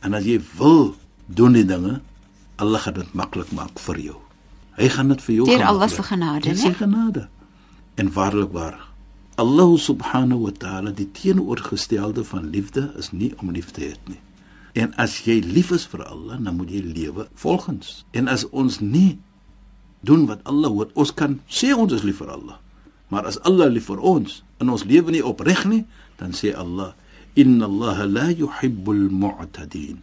En 0.05 0.17
as 0.17 0.25
jy 0.25 0.41
wil 0.59 0.95
doen 1.27 1.57
die 1.57 1.67
dinge, 1.69 2.01
Allah 2.57 2.81
gaan 2.81 2.99
dit 3.01 3.15
maklik 3.15 3.53
maak 3.53 3.79
vir 3.87 4.01
jou. 4.01 4.19
Hy 4.79 4.89
gaan 4.91 5.13
dit 5.13 5.23
vir 5.23 5.35
jou 5.35 5.47
Deur 5.47 5.61
gaan 5.63 5.71
Allah 5.71 5.89
se 5.91 6.03
genade, 6.03 6.43
Deur 6.49 6.55
né? 6.55 6.61
Sy 6.61 6.75
genade. 6.79 7.29
En 7.95 8.11
waarlik 8.13 8.53
waar 8.55 8.79
Allah 9.39 9.79
subhanahu 9.79 10.47
wa 10.47 10.53
ta'ala 10.59 10.93
die 10.95 11.09
teenoorgestelde 11.11 12.25
van 12.25 12.51
liefde 12.51 12.93
is 12.99 13.11
nie 13.11 13.33
om 13.43 13.51
lief 13.51 13.71
te 13.75 13.83
hê 13.83 13.95
nie. 14.07 14.21
En 14.75 14.95
as 14.99 15.21
jy 15.27 15.39
lief 15.43 15.71
is 15.75 15.87
vir 15.87 16.03
Allah, 16.07 16.39
dan 16.39 16.57
moet 16.59 16.71
jy 16.71 16.83
lewe 16.83 17.29
volgens. 17.39 18.05
En 18.11 18.29
as 18.31 18.47
ons 18.51 18.81
nie 18.83 19.19
doen 20.05 20.27
wat 20.31 20.45
Allah 20.49 20.73
hoor, 20.73 20.91
ons 20.95 21.13
kan 21.15 21.39
sê 21.49 21.73
ons 21.75 21.93
is 21.93 22.05
lief 22.07 22.21
vir 22.23 22.33
Allah. 22.35 22.59
Maar 23.13 23.29
as 23.31 23.39
Allah 23.49 23.71
lief 23.73 23.89
vir 23.91 24.01
ons 24.01 24.43
en 24.61 24.73
ons 24.73 24.87
lewe 24.89 25.15
nie 25.15 25.25
opreg 25.25 25.65
nie, 25.71 25.85
dan 26.21 26.33
sê 26.33 26.55
Allah, 26.55 26.95
"Inna 27.37 27.67
Allah 27.67 28.07
la 28.07 28.29
yuhibbul 28.31 29.11
mu'tadin." 29.11 30.01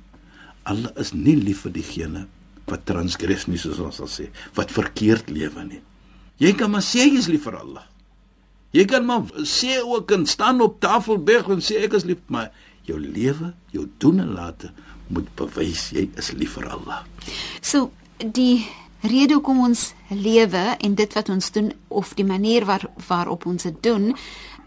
Allah 0.66 0.92
is 0.98 1.14
nie 1.14 1.36
lief 1.36 1.66
vir 1.66 1.72
diegene 1.72 2.28
wat 2.70 2.86
transgress 2.86 3.48
nie 3.48 3.58
soos 3.58 3.80
ons 3.80 3.98
sal 4.00 4.08
sê, 4.08 4.30
wat 4.56 4.72
verkeerd 4.72 5.30
lewe 5.30 5.64
nie. 5.66 5.82
Jy 6.42 6.54
kan 6.58 6.72
maar 6.72 6.86
sê 6.86 7.06
jy 7.06 7.18
is 7.20 7.28
lief 7.28 7.44
vir 7.44 7.58
Allah. 7.60 7.86
Jy 8.72 8.86
kan 8.88 9.06
maar 9.06 9.28
sê 9.44 9.82
ook 9.84 10.12
en 10.12 10.26
staan 10.26 10.62
op 10.62 10.80
Tafelberg 10.80 11.50
en 11.50 11.64
sê 11.64 11.84
ek 11.84 11.98
is 12.00 12.06
lief, 12.08 12.22
maar 12.28 12.52
jou 12.88 13.00
lewe, 13.00 13.52
jou 13.76 13.88
doen 14.00 14.22
en 14.24 14.34
late 14.38 14.72
moet 15.12 15.28
bewys 15.36 15.90
jy 15.92 16.08
is 16.18 16.32
lief 16.38 16.56
vir 16.58 16.70
Allah. 16.72 17.04
So 17.62 17.92
die 18.22 18.64
rede 19.02 19.34
hoekom 19.34 19.60
ons 19.66 19.94
lewe 20.10 20.64
en 20.80 20.96
dit 20.96 21.14
wat 21.18 21.30
ons 21.34 21.52
doen 21.52 21.72
of 21.90 22.14
die 22.16 22.26
manier 22.28 22.66
waar 22.66 22.86
waarop 23.08 23.46
ons 23.50 23.64
dit 23.64 23.78
doen 23.84 24.12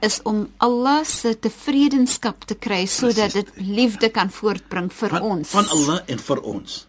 is 0.05 0.21
om 0.29 0.47
Allah 0.59 1.05
se 1.07 1.35
tevredenskap 1.39 2.45
te 2.45 2.55
kry 2.55 2.85
sodat 2.91 3.33
dit 3.33 3.53
liefde 3.57 4.11
kan 4.11 4.31
voortbring 4.31 4.91
vir 4.93 5.09
van, 5.15 5.23
ons. 5.23 5.49
van 5.55 5.69
Allah 5.73 6.01
en 6.07 6.19
vir 6.19 6.41
ons. 6.43 6.87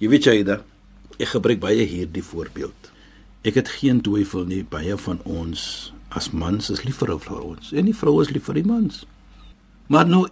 Jy 0.00 0.08
weet 0.08 0.24
Jaida, 0.24 0.56
ek 1.18 1.28
gebruik 1.36 1.60
baie 1.62 1.84
hierdie 1.86 2.24
voorbeeld. 2.24 2.90
Ek 3.46 3.54
het 3.60 3.68
geen 3.78 4.00
twyfel 4.02 4.44
nie 4.48 4.64
baie 4.64 4.96
van 4.98 5.20
ons 5.24 5.92
as 6.16 6.30
mans 6.32 6.70
is 6.72 6.82
lief 6.86 6.98
vir 7.02 7.12
ou 7.14 7.18
vir 7.20 7.38
ons 7.44 7.72
en 7.76 7.84
die 7.86 7.94
vrou 7.94 8.18
is 8.22 8.32
lief 8.32 8.48
vir 8.48 8.58
die 8.62 8.66
mans. 8.66 9.04
Maar 9.92 10.08
nou 10.08 10.24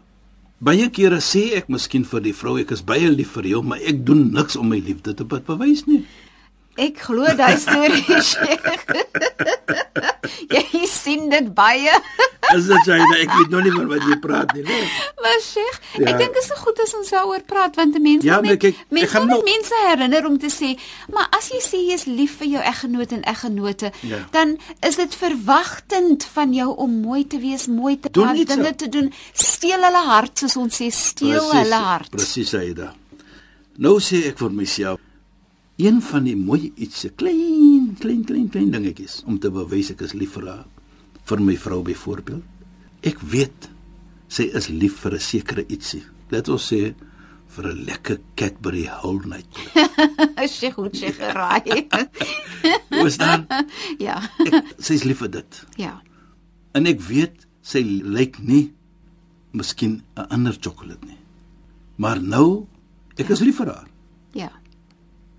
baie 0.64 0.88
kere 0.90 1.20
sê 1.22 1.52
ek 1.60 1.68
miskien 1.68 2.04
vir 2.08 2.24
die 2.24 2.34
vrou 2.34 2.56
ek 2.58 2.72
is 2.74 2.82
baie 2.82 3.10
lief 3.12 3.36
vir 3.36 3.46
jou, 3.52 3.62
maar 3.62 3.78
ek 3.84 4.00
doen 4.06 4.30
niks 4.32 4.56
om 4.56 4.68
my 4.72 4.80
liefde 4.80 5.14
te 5.14 5.24
be- 5.28 5.42
bewys 5.44 5.84
nie. 5.86 6.02
Ek 6.76 6.98
glo 7.06 7.22
daai 7.38 7.56
storie 7.62 8.02
Sheikh. 8.30 8.64
Jy 10.50 10.86
sien 10.90 11.28
dit 11.30 11.46
baie. 11.54 11.92
Is 12.54 12.66
dit 12.68 12.88
Jaida? 12.88 13.16
Ek 13.22 13.30
weet 13.38 13.52
nog 13.52 13.62
nie 13.64 13.72
van 13.74 13.86
wat 13.92 14.02
jy 14.08 14.16
praat 14.22 14.50
nie. 14.56 14.64
Nee. 14.66 14.88
Maar 15.22 15.38
Sheikh, 15.44 15.78
Ja. 15.94 16.08
ek 16.10 16.18
dink 16.18 16.34
dit 16.34 16.42
is 16.42 16.48
so 16.50 16.58
goed 16.58 16.80
as 16.82 16.94
ons 16.98 17.12
daaroor 17.14 17.44
praat 17.46 17.76
want 17.78 17.94
mense 18.02 18.26
Ja, 18.26 18.40
moet 18.40 18.48
maar 18.48 18.56
net 18.56 18.60
kyk, 18.64 18.80
ek 18.82 18.90
mense 18.98 19.12
gaan 19.12 19.22
moet 19.28 19.30
net 19.30 19.38
nou- 19.44 19.52
mense 19.52 19.80
herinner 19.86 20.26
om 20.26 20.38
te 20.42 20.50
sê, 20.50 20.72
maar 21.14 21.28
as 21.38 21.48
jy 21.54 21.60
sê 21.62 21.78
jy 21.86 21.94
is 21.94 22.04
lief 22.10 22.34
vir 22.42 22.48
jou 22.56 22.62
eggenoot 22.72 23.12
en 23.12 23.22
eggenote, 23.22 23.92
Ja. 24.02 24.18
dan 24.34 24.56
is 24.82 24.96
dit 24.96 25.14
verwagtend 25.14 26.26
van 26.34 26.52
jou 26.52 26.74
om 26.76 27.00
mooi 27.00 27.22
te 27.26 27.38
wees, 27.38 27.66
mooi 27.70 27.96
te 28.00 28.10
Doen 28.10 28.24
praat, 28.34 28.46
dinge 28.46 28.66
aan- 28.66 28.74
te 28.76 28.88
doen. 28.88 29.12
Steel 29.32 29.80
hulle 29.80 30.04
hart 30.10 30.38
soos 30.38 30.56
ons 30.56 30.74
sê, 30.82 30.90
steel 30.90 31.50
hulle 31.52 31.74
hart. 31.86 32.10
Presies, 32.10 32.54
Aida. 32.54 32.92
Nou 33.78 33.98
sê 34.00 34.26
ek 34.28 34.38
vir 34.38 34.50
myself 34.50 35.00
een 35.76 36.00
van 36.02 36.24
die 36.24 36.36
mooi 36.38 36.72
ietsie, 36.76 37.10
klein, 37.18 37.94
klein, 37.98 38.22
klein, 38.24 38.48
klein 38.48 38.70
dingetjies 38.70 39.22
om 39.26 39.38
te 39.42 39.50
bewys 39.50 39.90
ek 39.94 40.04
is 40.06 40.14
lief 40.14 40.36
vir 40.38 40.46
haar, 40.50 40.66
vir 41.26 41.40
my 41.42 41.56
vrou 41.58 41.80
byvoorbeeld. 41.86 42.44
Ek 43.04 43.18
weet 43.20 43.68
sy 44.28 44.48
is 44.54 44.68
lief 44.68 45.00
vir 45.02 45.14
'n 45.14 45.20
sekere 45.20 45.64
ietsie. 45.68 46.02
Let 46.30 46.48
ons 46.48 46.72
sê 46.72 46.94
vir 47.54 47.66
'n 47.66 47.84
lekker 47.86 48.18
Cadbury 48.36 48.86
whole 48.86 49.26
night. 49.26 49.50
As 50.42 50.60
jy 50.62 50.70
goed 50.70 50.94
sê 50.94 51.12
geraai. 51.12 51.88
Hoe 52.94 53.06
is 53.06 53.18
dan? 53.18 53.46
ja. 54.06 54.22
Ek 54.46 54.74
sy's 54.78 55.04
lief 55.04 55.18
vir 55.18 55.30
dit. 55.30 55.64
Ja. 55.76 56.02
En 56.74 56.86
ek 56.86 57.00
weet 57.00 57.46
sy 57.62 57.82
lyk 58.02 58.38
nie 58.38 58.72
miskien 59.52 60.02
'n 60.16 60.26
ander 60.30 60.54
sjokolade 60.54 61.06
nie. 61.06 61.20
Maar 61.96 62.22
nou 62.22 62.66
ek 63.18 63.30
is 63.30 63.40
lief 63.40 63.58
vir 63.58 63.74
haar. 63.74 63.93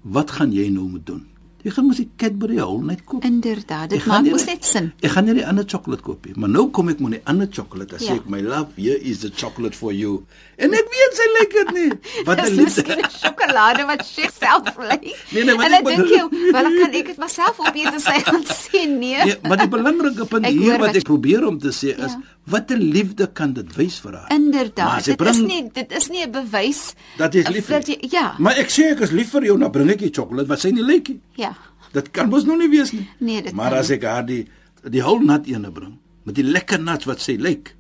Wat 0.05 0.31
gaan 0.31 0.51
jy 0.53 0.67
nou 0.69 0.85
moet 0.89 1.05
doen? 1.05 1.23
Jy 1.65 1.71
gaan 1.73 1.87
mos 1.89 1.97
die 1.97 2.09
Cadbury 2.21 2.59
hol 2.61 2.81
net 2.85 2.99
koop. 3.09 3.23
Inderdaad, 3.25 3.89
Ek 3.91 3.97
dit 3.97 4.05
maak 4.05 4.21
nie 4.21 4.31
mos 4.35 4.45
net 4.45 4.63
sin. 4.65 4.91
Ek 5.01 5.09
gaan 5.15 5.25
nie 5.25 5.33
die 5.33 5.45
ander 5.49 5.65
sjokolade 5.65 6.03
koop 6.05 6.25
nie, 6.29 6.33
maar 6.37 6.49
nou 6.53 6.67
kom 6.69 6.89
ek 6.91 6.99
met 7.01 7.15
die 7.17 7.21
ander 7.25 7.47
sjokolade. 7.49 7.89
Dan 7.97 7.99
Ja. 8.05 8.11
sê 8.13 8.15
ek 8.19 8.29
my 8.29 8.41
love, 8.41 8.67
here 8.77 8.99
is 9.01 9.19
the 9.25 9.31
chocolate 9.33 9.73
for 9.75 9.91
you. 9.91 10.25
En 10.61 10.71
ek 10.77 10.85
weet 10.93 11.15
sy 11.17 11.25
lyk 11.39 11.51
dit 11.57 11.71
nie. 11.73 11.91
Wat 12.27 12.37
'n 12.37 12.43
Dis 12.45 12.53
liefde. 12.53 12.83
miskien 12.85 13.01
'n 13.01 13.09
sjokolade 13.09 13.85
wat 13.87 14.05
sy 14.05 14.29
self 14.39 14.77
lyk. 14.77 15.01
Nee, 15.31 15.43
nee, 15.43 15.55
en 15.55 15.73
ek 15.73 15.83
dan 15.83 15.83
dink 15.83 16.07
jy, 16.07 16.51
wel 16.53 16.63
dan 16.63 16.77
kan 16.81 16.93
ek 16.93 17.05
dit 17.07 17.17
myself 17.17 17.59
opeet 17.59 17.93
en 17.93 17.99
sy 17.99 18.19
gaan 18.21 18.43
sê 18.45 18.85
nee. 18.87 19.25
Ja, 19.25 19.35
maar 19.43 19.57
die 19.57 19.67
belangrike 19.67 20.25
punt 20.31 20.45
Ek 20.45 20.53
hier 20.53 20.77
wat 20.77 20.95
ek 20.95 21.03
probeer 21.03 21.47
om 21.47 21.57
te 21.59 21.69
sê 21.73 21.97
is 21.97 22.13
Ja. 22.13 22.21
watter 22.45 22.77
liefde 22.77 23.25
kan 23.33 23.53
dit 23.53 23.75
wys 23.75 23.97
vir 23.99 24.11
haar? 24.13 24.27
Maar 24.29 24.37
Inderdaad. 24.37 25.03
Dit 25.05 25.07
is 25.07 25.15
bring- 25.15 25.47
nie 25.47 25.69
dit 25.73 25.91
is 25.91 26.09
nie 26.09 26.21
'n 26.25 26.31
bewys 26.31 26.93
dat 27.17 27.33
jy 27.33 27.39
is 27.41 27.49
lief 27.49 27.67
jy 27.87 27.97
ja. 28.11 28.35
Maar 28.37 28.53
ek 28.57 28.69
sê 28.69 28.91
ek 28.91 28.99
is 29.01 29.11
lief 29.11 29.31
vir 29.31 29.43
jou, 29.45 29.57
nou 29.57 29.69
bring 29.71 29.89
ek 29.89 29.99
jy 30.01 30.11
sjokolade 30.13 30.47
wat 30.47 30.59
sy 30.59 30.69
nie 30.69 30.83
lyk 30.83 31.09
nie. 31.09 31.19
Ja. 31.35 31.54
Dit 31.95 32.11
kan 32.11 32.29
mos 32.29 32.43
nog 32.45 32.57
nie 32.59 32.69
wees 32.73 32.91
nie. 32.91 33.05
Nee, 33.23 33.41
dit 33.45 33.53
maar 33.55 33.73
as 33.79 33.89
ek 33.95 34.03
haar 34.03 34.25
die 34.27 34.43
die 34.85 35.01
whole 35.01 35.23
nut 35.25 35.47
ene 35.49 35.71
bring 35.71 35.95
met 36.27 36.35
die 36.35 36.43
lekker 36.45 36.79
nuts 36.81 37.05
wat 37.07 37.21
sy 37.23 37.37
lyk 37.39 37.71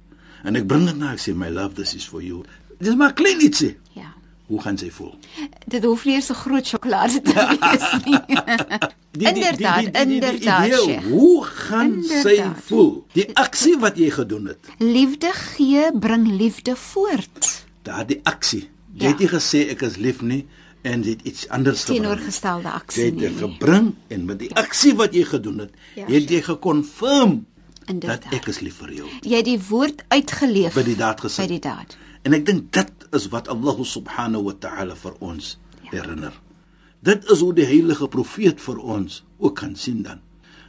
en 0.45 0.55
ek 0.55 0.65
bring 0.69 0.85
dit 0.87 0.97
na 0.97 1.11
ek 1.13 1.19
sê 1.19 1.33
my 1.35 1.49
love 1.49 1.75
this 1.75 1.93
is 1.97 2.05
for 2.07 2.21
you. 2.23 2.43
Dis 2.79 2.95
maar 2.95 3.13
klein 3.13 3.41
ietsie. 3.41 3.75
Ja. 3.93 4.11
Hoe 4.47 4.61
gaan 4.61 4.77
sy 4.77 4.89
voel? 4.93 5.15
Dit 5.67 5.83
hoef 5.83 6.05
nie 6.05 6.15
eers 6.15 6.29
'n 6.29 6.35
groot 6.37 6.65
sjokolade 6.67 7.21
te 7.21 7.33
wees 7.61 8.05
nie. 8.05 8.19
inderdaad, 9.29 9.85
inderdaad. 10.05 10.65
idee, 10.67 10.77
Sheikh. 10.83 11.03
hoe 11.09 11.43
gaan 11.43 12.03
sy 12.03 12.15
Inderdaad. 12.15 12.57
voel? 12.65 13.05
Die 13.13 13.27
aksie 13.37 13.77
wat 13.79 13.97
jy 13.97 14.09
gedoen 14.11 14.45
het. 14.47 14.59
Liefde 14.77 15.31
gee 15.33 15.91
bring 15.99 16.27
liefde 16.37 16.75
voort. 16.75 17.65
Daardie 17.81 18.19
aksie. 18.23 18.69
Jy 18.93 19.03
Ja. 19.03 19.07
het 19.09 19.19
nie 19.19 19.27
gesê 19.29 19.69
ek 19.71 19.81
is 19.81 19.97
lief 19.97 20.21
nie 20.21 20.45
en 20.85 21.03
het 21.07 21.21
iets 21.25 21.47
anders 21.49 21.83
gebring. 21.83 22.03
Teenoorgestelde 22.03 22.69
Jy 22.69 22.73
aksie 22.79 23.03
het 23.09 23.17
dit 23.19 23.31
nie. 23.31 23.39
gebring 23.41 23.91
en 24.13 24.25
met 24.29 24.39
die 24.39 24.51
aksie 24.55 24.93
wat 24.99 25.13
jy 25.17 25.23
gedoen 25.25 25.59
het, 25.65 25.71
Ja, 25.95 26.05
het 26.11 26.29
jy 26.29 26.41
gekonfirm 26.45 27.45
dat 28.01 28.25
ek 28.33 28.47
is 28.53 28.59
lief 28.65 28.79
vir 28.81 28.93
jou. 28.99 29.09
Jy 29.21 29.37
het 29.41 29.45
die 29.45 29.59
woord 29.69 30.03
uitgeleef 30.13 30.73
By 30.77 30.83
die 30.85 30.97
daad 30.99 31.21
gesit. 31.25 31.45
By 31.45 31.51
die 31.53 31.61
daad. 31.61 31.97
En 32.25 32.33
ek 32.33 32.45
dink 32.45 32.71
dit 32.73 33.07
is 33.17 33.27
wat 33.33 33.49
Allah 33.53 33.81
subhanahu 33.85 34.47
wa 34.49 34.55
ta'ala 34.59 34.95
vir 34.97 35.13
ons 35.21 35.51
ja. 35.83 35.91
herinner. 35.91 36.33
Dit 37.05 37.27
is 37.29 37.41
hoe 37.45 37.53
die 37.53 37.65
heilige 37.69 38.07
profeet 38.09 38.61
vir 38.61 38.79
ons 38.81 39.23
ook 39.37 39.55
kan 39.61 39.75
sien 39.77 40.01
dan. 40.03 40.21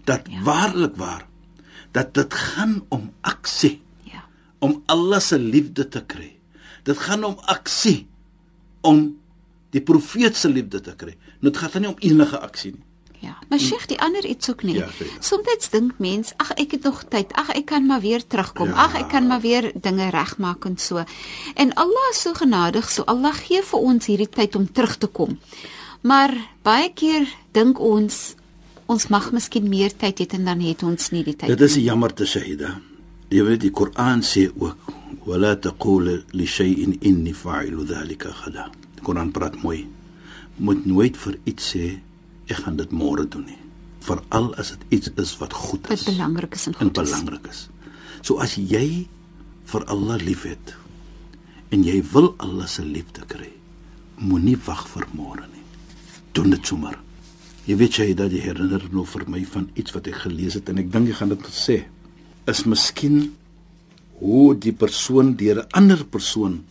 Dat 0.05 0.29
ja. 0.31 0.43
waarlik 0.45 0.97
waar 1.01 1.25
dat 1.97 2.13
dit 2.15 2.35
gaan 2.35 2.83
om 2.89 3.13
aksie, 3.21 3.81
Ja. 4.05 4.25
om 4.61 4.83
Allah 4.87 5.21
se 5.21 5.39
liefde 5.39 5.89
te 5.89 6.03
kry. 6.05 6.37
Dit 6.85 6.99
gaan 6.99 7.25
om 7.25 7.39
aksie 7.49 8.07
om 8.81 9.17
die 9.71 9.81
profeet 9.81 10.37
se 10.37 10.49
liefde 10.49 10.81
te 10.81 10.95
kry. 10.97 11.17
Nou, 11.41 11.53
Dit 11.53 11.57
gaan 11.57 11.81
nie 11.83 11.89
om 11.91 11.99
enige 11.99 12.39
aksie 12.41 12.73
nie. 12.73 12.85
Ja, 13.21 13.37
maar 13.49 13.59
Sheikh, 13.59 13.87
die 13.87 14.01
ander 14.01 14.25
iets 14.27 14.51
ook 14.51 14.63
nie. 14.63 14.77
Ja, 14.77 14.89
sê. 14.93 15.07
Soms 15.25 15.71
dink 15.73 15.99
mens, 15.99 16.33
ag 16.37 16.53
ek 16.61 16.77
het 16.77 16.85
nog 16.87 17.03
tyd. 17.09 17.33
Ag 17.33 17.49
ek 17.57 17.67
kan 17.73 17.87
maar 17.87 18.01
weer 18.01 18.23
terugkom. 18.27 18.69
Ja. 18.69 18.87
Ag 18.87 18.95
ek 19.01 19.09
kan 19.15 19.27
maar 19.27 19.41
weer 19.41 19.71
dinge 19.75 20.11
regmaak 20.11 20.65
en 20.69 20.77
so. 20.79 21.05
En 21.55 21.75
Allah 21.75 22.11
is 22.13 22.21
so 22.21 22.35
genadig, 22.35 22.91
so 22.91 23.03
Allah 23.07 23.35
gee 23.35 23.63
vir 23.63 23.81
ons 23.81 24.07
hierdie 24.07 24.29
tyd 24.29 24.57
om 24.57 24.69
terug 24.73 24.99
te 24.99 25.07
kom. 25.07 25.39
Maar 26.07 26.35
baie 26.63 26.93
keer 26.95 27.27
dink 27.57 27.81
ons 27.81 28.37
ons 28.87 29.09
mag 29.11 29.33
miskien 29.35 29.67
meer 29.67 29.91
tyd 29.99 30.21
hê 30.23 30.27
en 30.39 30.45
dan 30.45 30.61
het 30.63 30.83
ons 30.87 31.11
nie 31.11 31.25
die 31.27 31.35
tyd. 31.35 31.51
Dit 31.51 31.65
is 31.67 31.81
jammer 31.83 32.13
te 32.15 32.27
Shahida. 32.27 32.77
Jy 33.35 33.43
weet 33.43 33.65
die 33.65 33.73
Koran 33.75 34.23
sê 34.23 34.47
ook 34.55 34.93
wala 35.27 35.57
taqul 35.59 36.13
li 36.31 36.47
shay'in 36.47 36.99
inni 37.03 37.33
fa'ilu 37.35 37.83
dhalika 37.89 38.31
ghada. 38.31 38.71
Die 39.07 39.13
Koran 39.13 39.29
praat 39.31 39.55
mooi. 39.63 39.85
Moet 40.59 40.83
nooit 40.83 41.15
vir 41.15 41.37
iets 41.47 41.69
sê 41.71 41.85
ek 42.51 42.65
gaan 42.65 42.79
dit 42.81 42.91
môre 42.91 43.23
doen 43.31 43.45
nie. 43.47 43.59
Veral 44.03 44.49
as 44.59 44.73
dit 44.75 44.99
iets 44.99 45.13
is 45.23 45.37
wat 45.39 45.55
goed 45.55 45.87
wat 45.87 45.95
is 45.95 46.09
belangrik 46.09 46.57
is 46.59 46.67
en 46.67 46.75
en 46.75 46.89
goed 46.89 46.99
is. 46.99 47.13
belangrik 47.13 47.47
is. 47.53 47.61
So 48.27 48.43
as 48.43 48.57
jy 48.59 49.07
vir 49.71 49.87
Allah 49.95 50.19
liefhet 50.19 50.75
en 51.71 51.87
jy 51.87 52.03
wil 52.11 52.33
Allah 52.43 52.67
se 52.67 52.83
liefde 52.83 53.23
kry, 53.31 53.53
moenie 54.19 54.59
wag 54.67 54.83
vir 54.91 55.07
môre 55.15 55.47
nie. 55.55 55.63
Doen 56.35 56.51
dit 56.51 56.67
sommer. 56.67 56.99
Jy 57.71 57.79
weet 57.79 58.03
jy 58.03 58.13
dat 58.19 58.35
jy 58.35 58.43
herinner 58.43 58.91
nou 58.91 59.07
vir 59.07 59.31
my 59.31 59.47
van 59.55 59.71
iets 59.79 59.95
wat 59.95 60.11
ek 60.11 60.25
gelees 60.27 60.59
het 60.59 60.67
en 60.75 60.83
ek 60.83 60.91
dink 60.91 61.13
jy 61.13 61.21
gaan 61.23 61.31
dit 61.31 61.51
sê. 61.55 61.85
Is 62.51 62.67
miskien 62.67 63.37
hoe 64.19 64.55
die 64.59 64.75
persoon 64.75 65.37
deur 65.39 65.63
'n 65.63 65.71
ander 65.79 66.03
persoon 66.03 66.65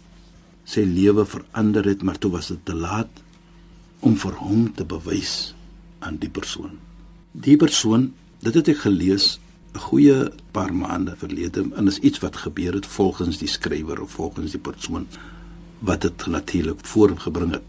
sy 0.66 0.84
lewe 0.90 1.26
verander 1.26 1.86
het, 1.86 2.04
maar 2.04 2.18
toe 2.18 2.32
was 2.34 2.50
dit 2.54 2.62
te 2.66 2.76
laat 2.76 3.22
om 4.06 4.18
vir 4.18 4.38
hom 4.42 4.68
te 4.74 4.86
bewys 4.86 5.54
aan 6.06 6.18
die 6.22 6.30
persoon. 6.30 6.78
Die 7.32 7.58
persoon, 7.58 8.12
dit 8.42 8.54
het 8.54 8.70
ek 8.74 8.86
gelees 8.86 9.40
'n 9.76 9.80
goeie 9.80 10.32
paar 10.52 10.74
maande 10.74 11.16
verlede 11.20 11.66
en 11.76 11.88
is 11.88 12.00
iets 12.00 12.20
wat 12.20 12.38
gebeur 12.38 12.74
het 12.74 12.86
volgens 12.86 13.38
die 13.38 13.48
skrywer 13.48 14.02
of 14.02 14.12
volgens 14.12 14.52
die 14.52 14.60
persoon 14.60 15.08
wat 15.80 16.02
dit 16.02 16.28
natuurlik 16.28 16.80
voorgebring 16.86 17.52
het. 17.52 17.68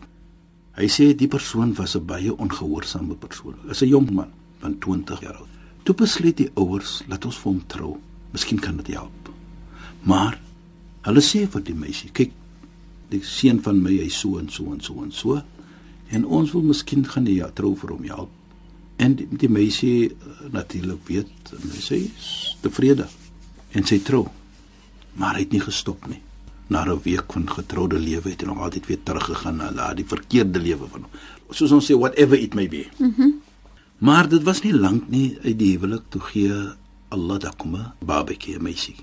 Hy 0.76 0.86
sê 0.86 1.16
die 1.16 1.28
persoon 1.28 1.74
was 1.74 1.96
'n 1.96 2.06
baie 2.06 2.36
ongehoorsame 2.36 3.14
persoon. 3.14 3.54
Is 3.68 3.82
'n 3.82 3.88
jong 3.88 4.10
man 4.10 4.30
van 4.58 4.78
20 4.78 5.20
jaar 5.20 5.34
oud. 5.34 5.48
Toe 5.82 5.94
besluit 5.94 6.36
die 6.36 6.50
ouers, 6.54 7.02
laat 7.08 7.24
ons 7.24 7.36
vir 7.36 7.52
hom 7.52 7.62
trou. 7.66 7.96
Miskien 8.30 8.60
kan 8.60 8.76
dit 8.76 8.86
help. 8.86 9.30
Maar 10.02 10.40
hulle 11.02 11.20
sê 11.20 11.46
vir 11.48 11.62
die 11.62 11.74
meisie, 11.74 12.10
kyk, 12.10 12.32
die 13.10 13.22
seun 13.22 13.60
van 13.62 13.82
my 13.82 13.94
hy 14.00 14.08
so 14.12 14.38
en 14.40 14.48
so 14.52 14.72
en 14.72 14.80
so 14.80 15.02
en 15.02 15.12
so 15.12 15.42
en 16.14 16.25
ons 16.25 16.52
wil 16.54 16.62
miskien 16.62 17.04
gaan 17.06 17.26
die 17.26 17.40
ja, 17.40 17.48
trou 17.50 17.72
vir 17.75 17.90
hom 17.90 18.04
help. 18.06 18.30
En 19.02 19.16
die, 19.18 19.26
die 19.42 19.50
meisie 19.50 20.10
uh, 20.12 20.34
natuurlik 20.54 21.02
weet 21.08 21.50
sê 21.82 21.98
is 22.06 22.28
tevrede 22.62 23.08
en 23.75 23.86
sy 23.86 23.98
trou. 24.06 24.26
Maar 25.18 25.40
hy 25.40 25.46
het 25.46 25.56
nie 25.56 25.64
gestop 25.64 26.06
nie. 26.10 26.20
Na 26.70 26.84
'n 26.84 27.00
week 27.02 27.32
van 27.32 27.48
getroude 27.50 27.98
lewe 27.98 28.30
het 28.30 28.40
hy 28.40 28.46
nog 28.46 28.62
altyd 28.62 28.86
weer 28.86 29.02
teruggegaan 29.02 29.56
na 29.56 29.70
daardie 29.70 30.06
verkeerde 30.06 30.60
lewe 30.60 30.86
van 30.86 31.02
hom. 31.02 31.10
Soos 31.50 31.72
ons 31.72 31.90
sê 31.90 31.94
whatever 31.94 32.38
it 32.38 32.54
may 32.54 32.68
be. 32.68 32.86
Mhm. 32.98 33.12
Mm 33.22 33.34
maar 33.98 34.28
dit 34.28 34.42
was 34.42 34.60
nie 34.62 34.75
lank 34.75 35.08
nie 35.08 35.38
uit 35.42 35.58
die 35.58 35.70
huwelik 35.72 36.02
toe 36.12 36.20
gee 36.20 36.52
Allah 37.08 37.38
dakuma 37.40 37.94
babatjie 38.04 38.58
meisie. 38.60 38.96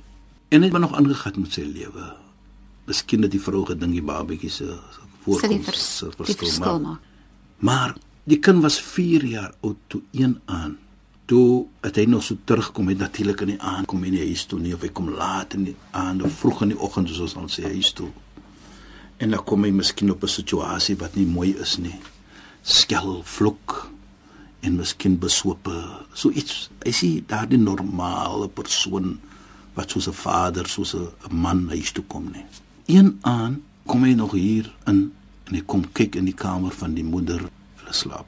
En 0.53 0.61
hy 0.61 0.69
het 0.69 0.79
nog 0.79 0.93
aangegaan 0.93 1.41
met 1.41 1.53
sy 1.53 1.63
lewe. 1.65 2.22
Miskien 2.85 3.21
het 3.21 3.31
die 3.31 3.41
vrou 3.41 3.63
gedink 3.65 3.93
die 3.95 4.03
babatjie 4.03 4.49
se 4.51 4.65
die 4.65 4.77
voorkoms 5.25 5.65
vers, 5.65 5.85
die 6.17 6.35
verskil 6.35 6.79
maak. 6.83 6.99
Maar 7.63 7.95
die 8.27 8.39
kind 8.43 8.63
was 8.63 8.79
4 8.81 9.25
jaar 9.25 9.53
oud 9.61 9.77
toe 9.87 10.01
een 10.11 10.39
aan. 10.45 10.77
Toe 11.25 11.65
het 11.81 11.95
hy 11.95 12.03
nog 12.11 12.23
so 12.23 12.35
terugkom, 12.43 12.89
het 12.91 12.99
natuurlik 12.99 13.41
in 13.45 13.53
die 13.53 13.61
aand 13.61 13.87
kom 13.87 14.03
hy 14.03 14.11
nie 14.11 14.25
huis 14.25 14.43
toe 14.45 14.59
nie 14.59 14.73
of 14.75 14.83
hy 14.83 14.91
kom 14.91 15.13
laat 15.15 15.55
in 15.55 15.69
die 15.69 15.77
aand 15.95 16.25
of 16.27 16.35
vroeg 16.41 16.65
in 16.65 16.73
die 16.73 16.79
oggend 16.79 17.13
soos 17.15 17.37
ons 17.39 17.59
sê 17.59 17.71
huis 17.71 17.93
toe. 17.95 18.09
En 19.23 19.31
dan 19.31 19.43
kom 19.47 19.63
hy 19.63 19.71
miskien 19.71 20.11
op 20.11 20.23
'n 20.23 20.35
situasie 20.35 20.97
wat 20.99 21.15
nie 21.15 21.25
mooi 21.25 21.55
is 21.55 21.77
nie. 21.77 21.99
Skel, 22.61 23.21
vloek 23.23 23.89
en 24.61 24.75
miskien 24.75 25.19
besope, 25.19 25.75
so 26.13 26.29
iets. 26.29 26.69
Hy 26.83 26.91
sê 26.91 27.07
daardie 27.27 27.59
normale 27.59 28.47
persoon 28.49 29.19
wat 29.75 29.89
soos 29.89 30.07
'n 30.07 30.13
vader, 30.13 30.67
soos 30.67 30.95
'n 30.95 31.07
man 31.31 31.69
huis 31.69 31.91
toe 31.91 32.03
kom 32.07 32.31
nie. 32.31 32.45
Een 32.85 33.17
aan 33.21 33.61
kom 33.85 34.03
hy 34.03 34.13
nog 34.13 34.31
hier 34.31 34.67
in 34.87 35.11
en 35.47 35.55
hy 35.55 35.61
kom 35.67 35.83
kyk 35.95 36.15
in 36.19 36.25
die 36.27 36.35
kamer 36.35 36.71
van 36.75 36.95
die 36.95 37.05
moeder, 37.05 37.41
hulle 37.79 37.95
slaap. 37.95 38.27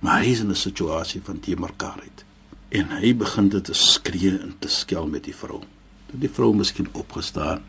Maar 0.00 0.22
hy 0.22 0.32
is 0.32 0.40
in 0.40 0.50
'n 0.50 0.56
situasie 0.56 1.20
van 1.24 1.40
teemarkaarheid. 1.40 2.24
En 2.68 2.88
hy 2.88 3.16
begin 3.16 3.48
dit 3.48 3.64
te 3.64 3.74
skree 3.74 4.38
en 4.38 4.54
te 4.58 4.68
skel 4.68 5.06
met 5.06 5.24
die 5.24 5.34
vrou. 5.34 5.60
Toe 6.06 6.18
die 6.20 6.28
vrou 6.28 6.54
miskien 6.54 6.88
opgestaan 6.92 7.62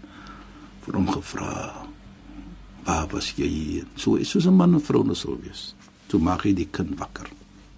vir 0.81 0.93
hom 0.93 1.07
gevra 1.07 1.87
waar 2.83 3.07
was 3.07 3.33
jy? 3.35 3.83
So 3.95 4.15
is 4.15 4.29
soos 4.29 4.45
'n 4.45 4.55
man 4.55 4.73
en 4.73 4.81
vrou 4.81 5.03
nou 5.03 5.15
sou 5.15 5.39
wees. 5.43 5.75
Toe 6.07 6.19
maak 6.19 6.43
hy 6.43 6.53
die 6.53 6.67
kind 6.71 6.99
wakker. 6.99 7.29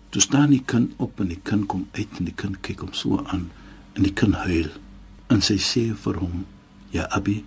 Toe 0.10 0.22
staan 0.22 0.50
die 0.50 0.64
kind 0.66 0.92
op 0.98 1.20
en 1.20 1.28
die 1.28 1.42
kind 1.44 1.66
kom 1.66 1.88
uit 1.92 2.10
en 2.18 2.26
die 2.26 2.36
kind 2.36 2.62
kyk 2.62 2.80
hom 2.80 2.94
so 2.94 3.18
aan 3.26 3.52
en 3.94 4.04
die 4.04 4.14
kind 4.14 4.36
huil. 4.36 4.70
En 5.28 5.42
sy 5.42 5.58
sê 5.58 5.96
vir 5.96 6.16
hom: 6.16 6.46
"Ja, 6.92 7.08
Abi, 7.10 7.46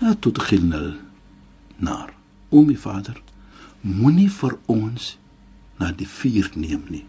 la 0.00 0.14
tudkhilna 0.14 0.96
nar." 1.78 2.12
O 2.50 2.64
my 2.64 2.76
vader, 2.76 3.20
moenie 3.80 4.30
vir 4.30 4.56
ons 4.66 5.16
na 5.78 5.92
die 5.92 6.08
vuur 6.08 6.50
neem 6.54 6.84
nie. 6.88 7.04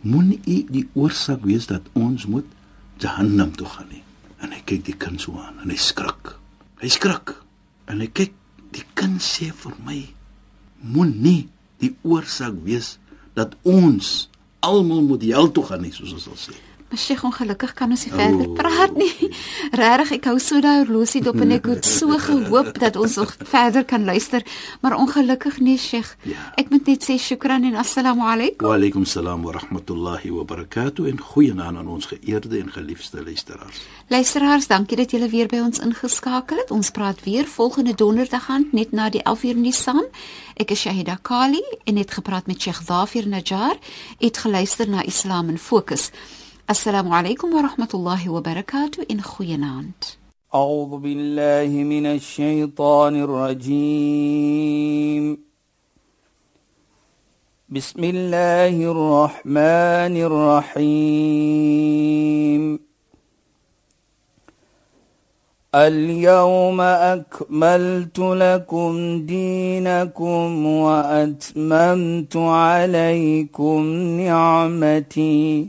Moenie 0.00 0.40
u 0.46 0.58
die 0.70 0.88
oorsaak 0.94 1.44
wees 1.44 1.66
dat 1.66 1.82
ons 1.92 2.26
moet 2.26 2.46
Jahannam 3.02 3.52
toe 3.56 3.66
gaan 3.66 3.88
nie. 3.90 4.02
En 4.40 4.52
hy 4.52 4.60
kyk 4.64 4.84
die 4.86 4.96
kind 4.96 5.20
so 5.20 5.36
aan 5.40 5.58
en 5.64 5.72
hy 5.72 5.78
skrik. 5.80 6.36
Hy 6.80 6.90
skrik 6.92 7.34
en 7.90 8.00
hy 8.00 8.08
kyk 8.12 8.34
die 8.74 8.84
kind 8.98 9.22
sê 9.22 9.50
vir 9.52 9.74
my 9.84 10.00
moenie 10.84 11.48
die 11.82 11.94
oorsaak 12.04 12.56
wees 12.64 12.98
dat 13.34 13.56
ons 13.66 14.28
almal 14.64 15.02
moet 15.04 15.24
hel 15.28 15.50
toe 15.52 15.64
gaan 15.68 15.84
nie 15.84 15.92
soos 15.94 16.14
ons 16.16 16.28
sal 16.28 16.38
sê. 16.38 16.56
Maar 16.88 16.98
Sheikh, 16.98 17.24
ongelukkig 17.24 17.72
kan 17.74 17.90
ons 17.90 18.04
nie 18.04 18.12
verder 18.12 18.48
praat 18.54 18.92
nie. 18.94 19.10
Regtig, 19.80 20.10
ek 20.18 20.28
hou 20.30 20.36
so 20.42 20.60
daai 20.62 20.84
horlosie 20.84 21.22
dop 21.24 21.40
en 21.42 21.54
ek 21.56 21.66
het 21.70 21.88
so 21.88 22.18
gehoop 22.20 22.76
dat 22.78 22.98
ons 23.00 23.16
nog 23.18 23.32
verder 23.50 23.86
kan 23.88 24.04
luister, 24.04 24.44
maar 24.84 24.94
ongelukkig 24.98 25.58
nie, 25.64 25.78
Sheikh. 25.80 26.12
Ja. 26.28 26.52
Ek 26.60 26.70
moet 26.70 26.86
net 26.92 27.06
sê 27.08 27.16
shukran 27.18 27.64
en 27.70 27.78
assalamu 27.80 28.26
alaykum. 28.28 28.68
Wa 28.68 28.76
alaykum 28.76 29.08
salaam 29.08 29.42
wa 29.48 29.56
rahmatullahi 29.56 30.30
wa 30.36 30.44
barakatuh 30.44 31.08
en 31.10 31.18
goeienaand 31.32 31.82
aan 31.82 31.90
ons 31.96 32.06
geëerde 32.12 32.60
en 32.60 32.70
geliefde 32.76 33.24
luisteraars. 33.24 33.80
Luisteraars, 34.12 34.68
dankie 34.68 35.00
dat 35.00 35.10
julle 35.16 35.30
weer 35.32 35.48
by 35.48 35.64
ons 35.64 35.80
ingeskakel 35.82 36.60
het. 36.62 36.70
Ons 36.70 36.92
praat 36.94 37.24
weer 37.24 37.48
volgende 37.48 37.96
donderdag 37.96 38.50
aan 38.52 38.68
net 38.76 38.92
na 38.92 39.08
die 39.10 39.24
11uur 39.24 39.56
nuus 39.56 39.82
saam. 39.82 40.04
Ek 40.54 40.70
is 40.70 40.84
Shahida 40.84 41.18
Kali 41.22 41.64
en 41.88 41.96
het 41.96 42.12
gepraat 42.14 42.46
met 42.46 42.60
Sheikh 42.60 42.84
Zafir 42.86 43.26
Najjar. 43.28 43.80
Het 44.20 44.38
geluister 44.38 44.88
na 44.88 45.02
Islam 45.02 45.48
in 45.48 45.58
Fokus. 45.58 46.10
Alaykum 46.66 47.52
wa 47.52 47.62
rahmatullahi 47.62 48.28
wa 48.28 48.40
barakatuh 48.40 49.04
in 49.08 49.18
goeienaand. 49.18 50.16
أعوذ 50.54 50.98
بالله 50.98 51.84
من 51.84 52.06
الشيطان 52.06 53.22
الرجيم. 53.22 55.38
بسم 57.68 58.04
الله 58.04 58.92
الرحمن 58.92 60.16
الرحيم. 60.76 62.78
اليوم 65.74 66.80
أكملت 66.80 68.18
لكم 68.18 69.26
دينكم 69.26 70.66
وأتممت 70.66 72.36
عليكم 72.36 73.86
نعمتي. 74.20 75.68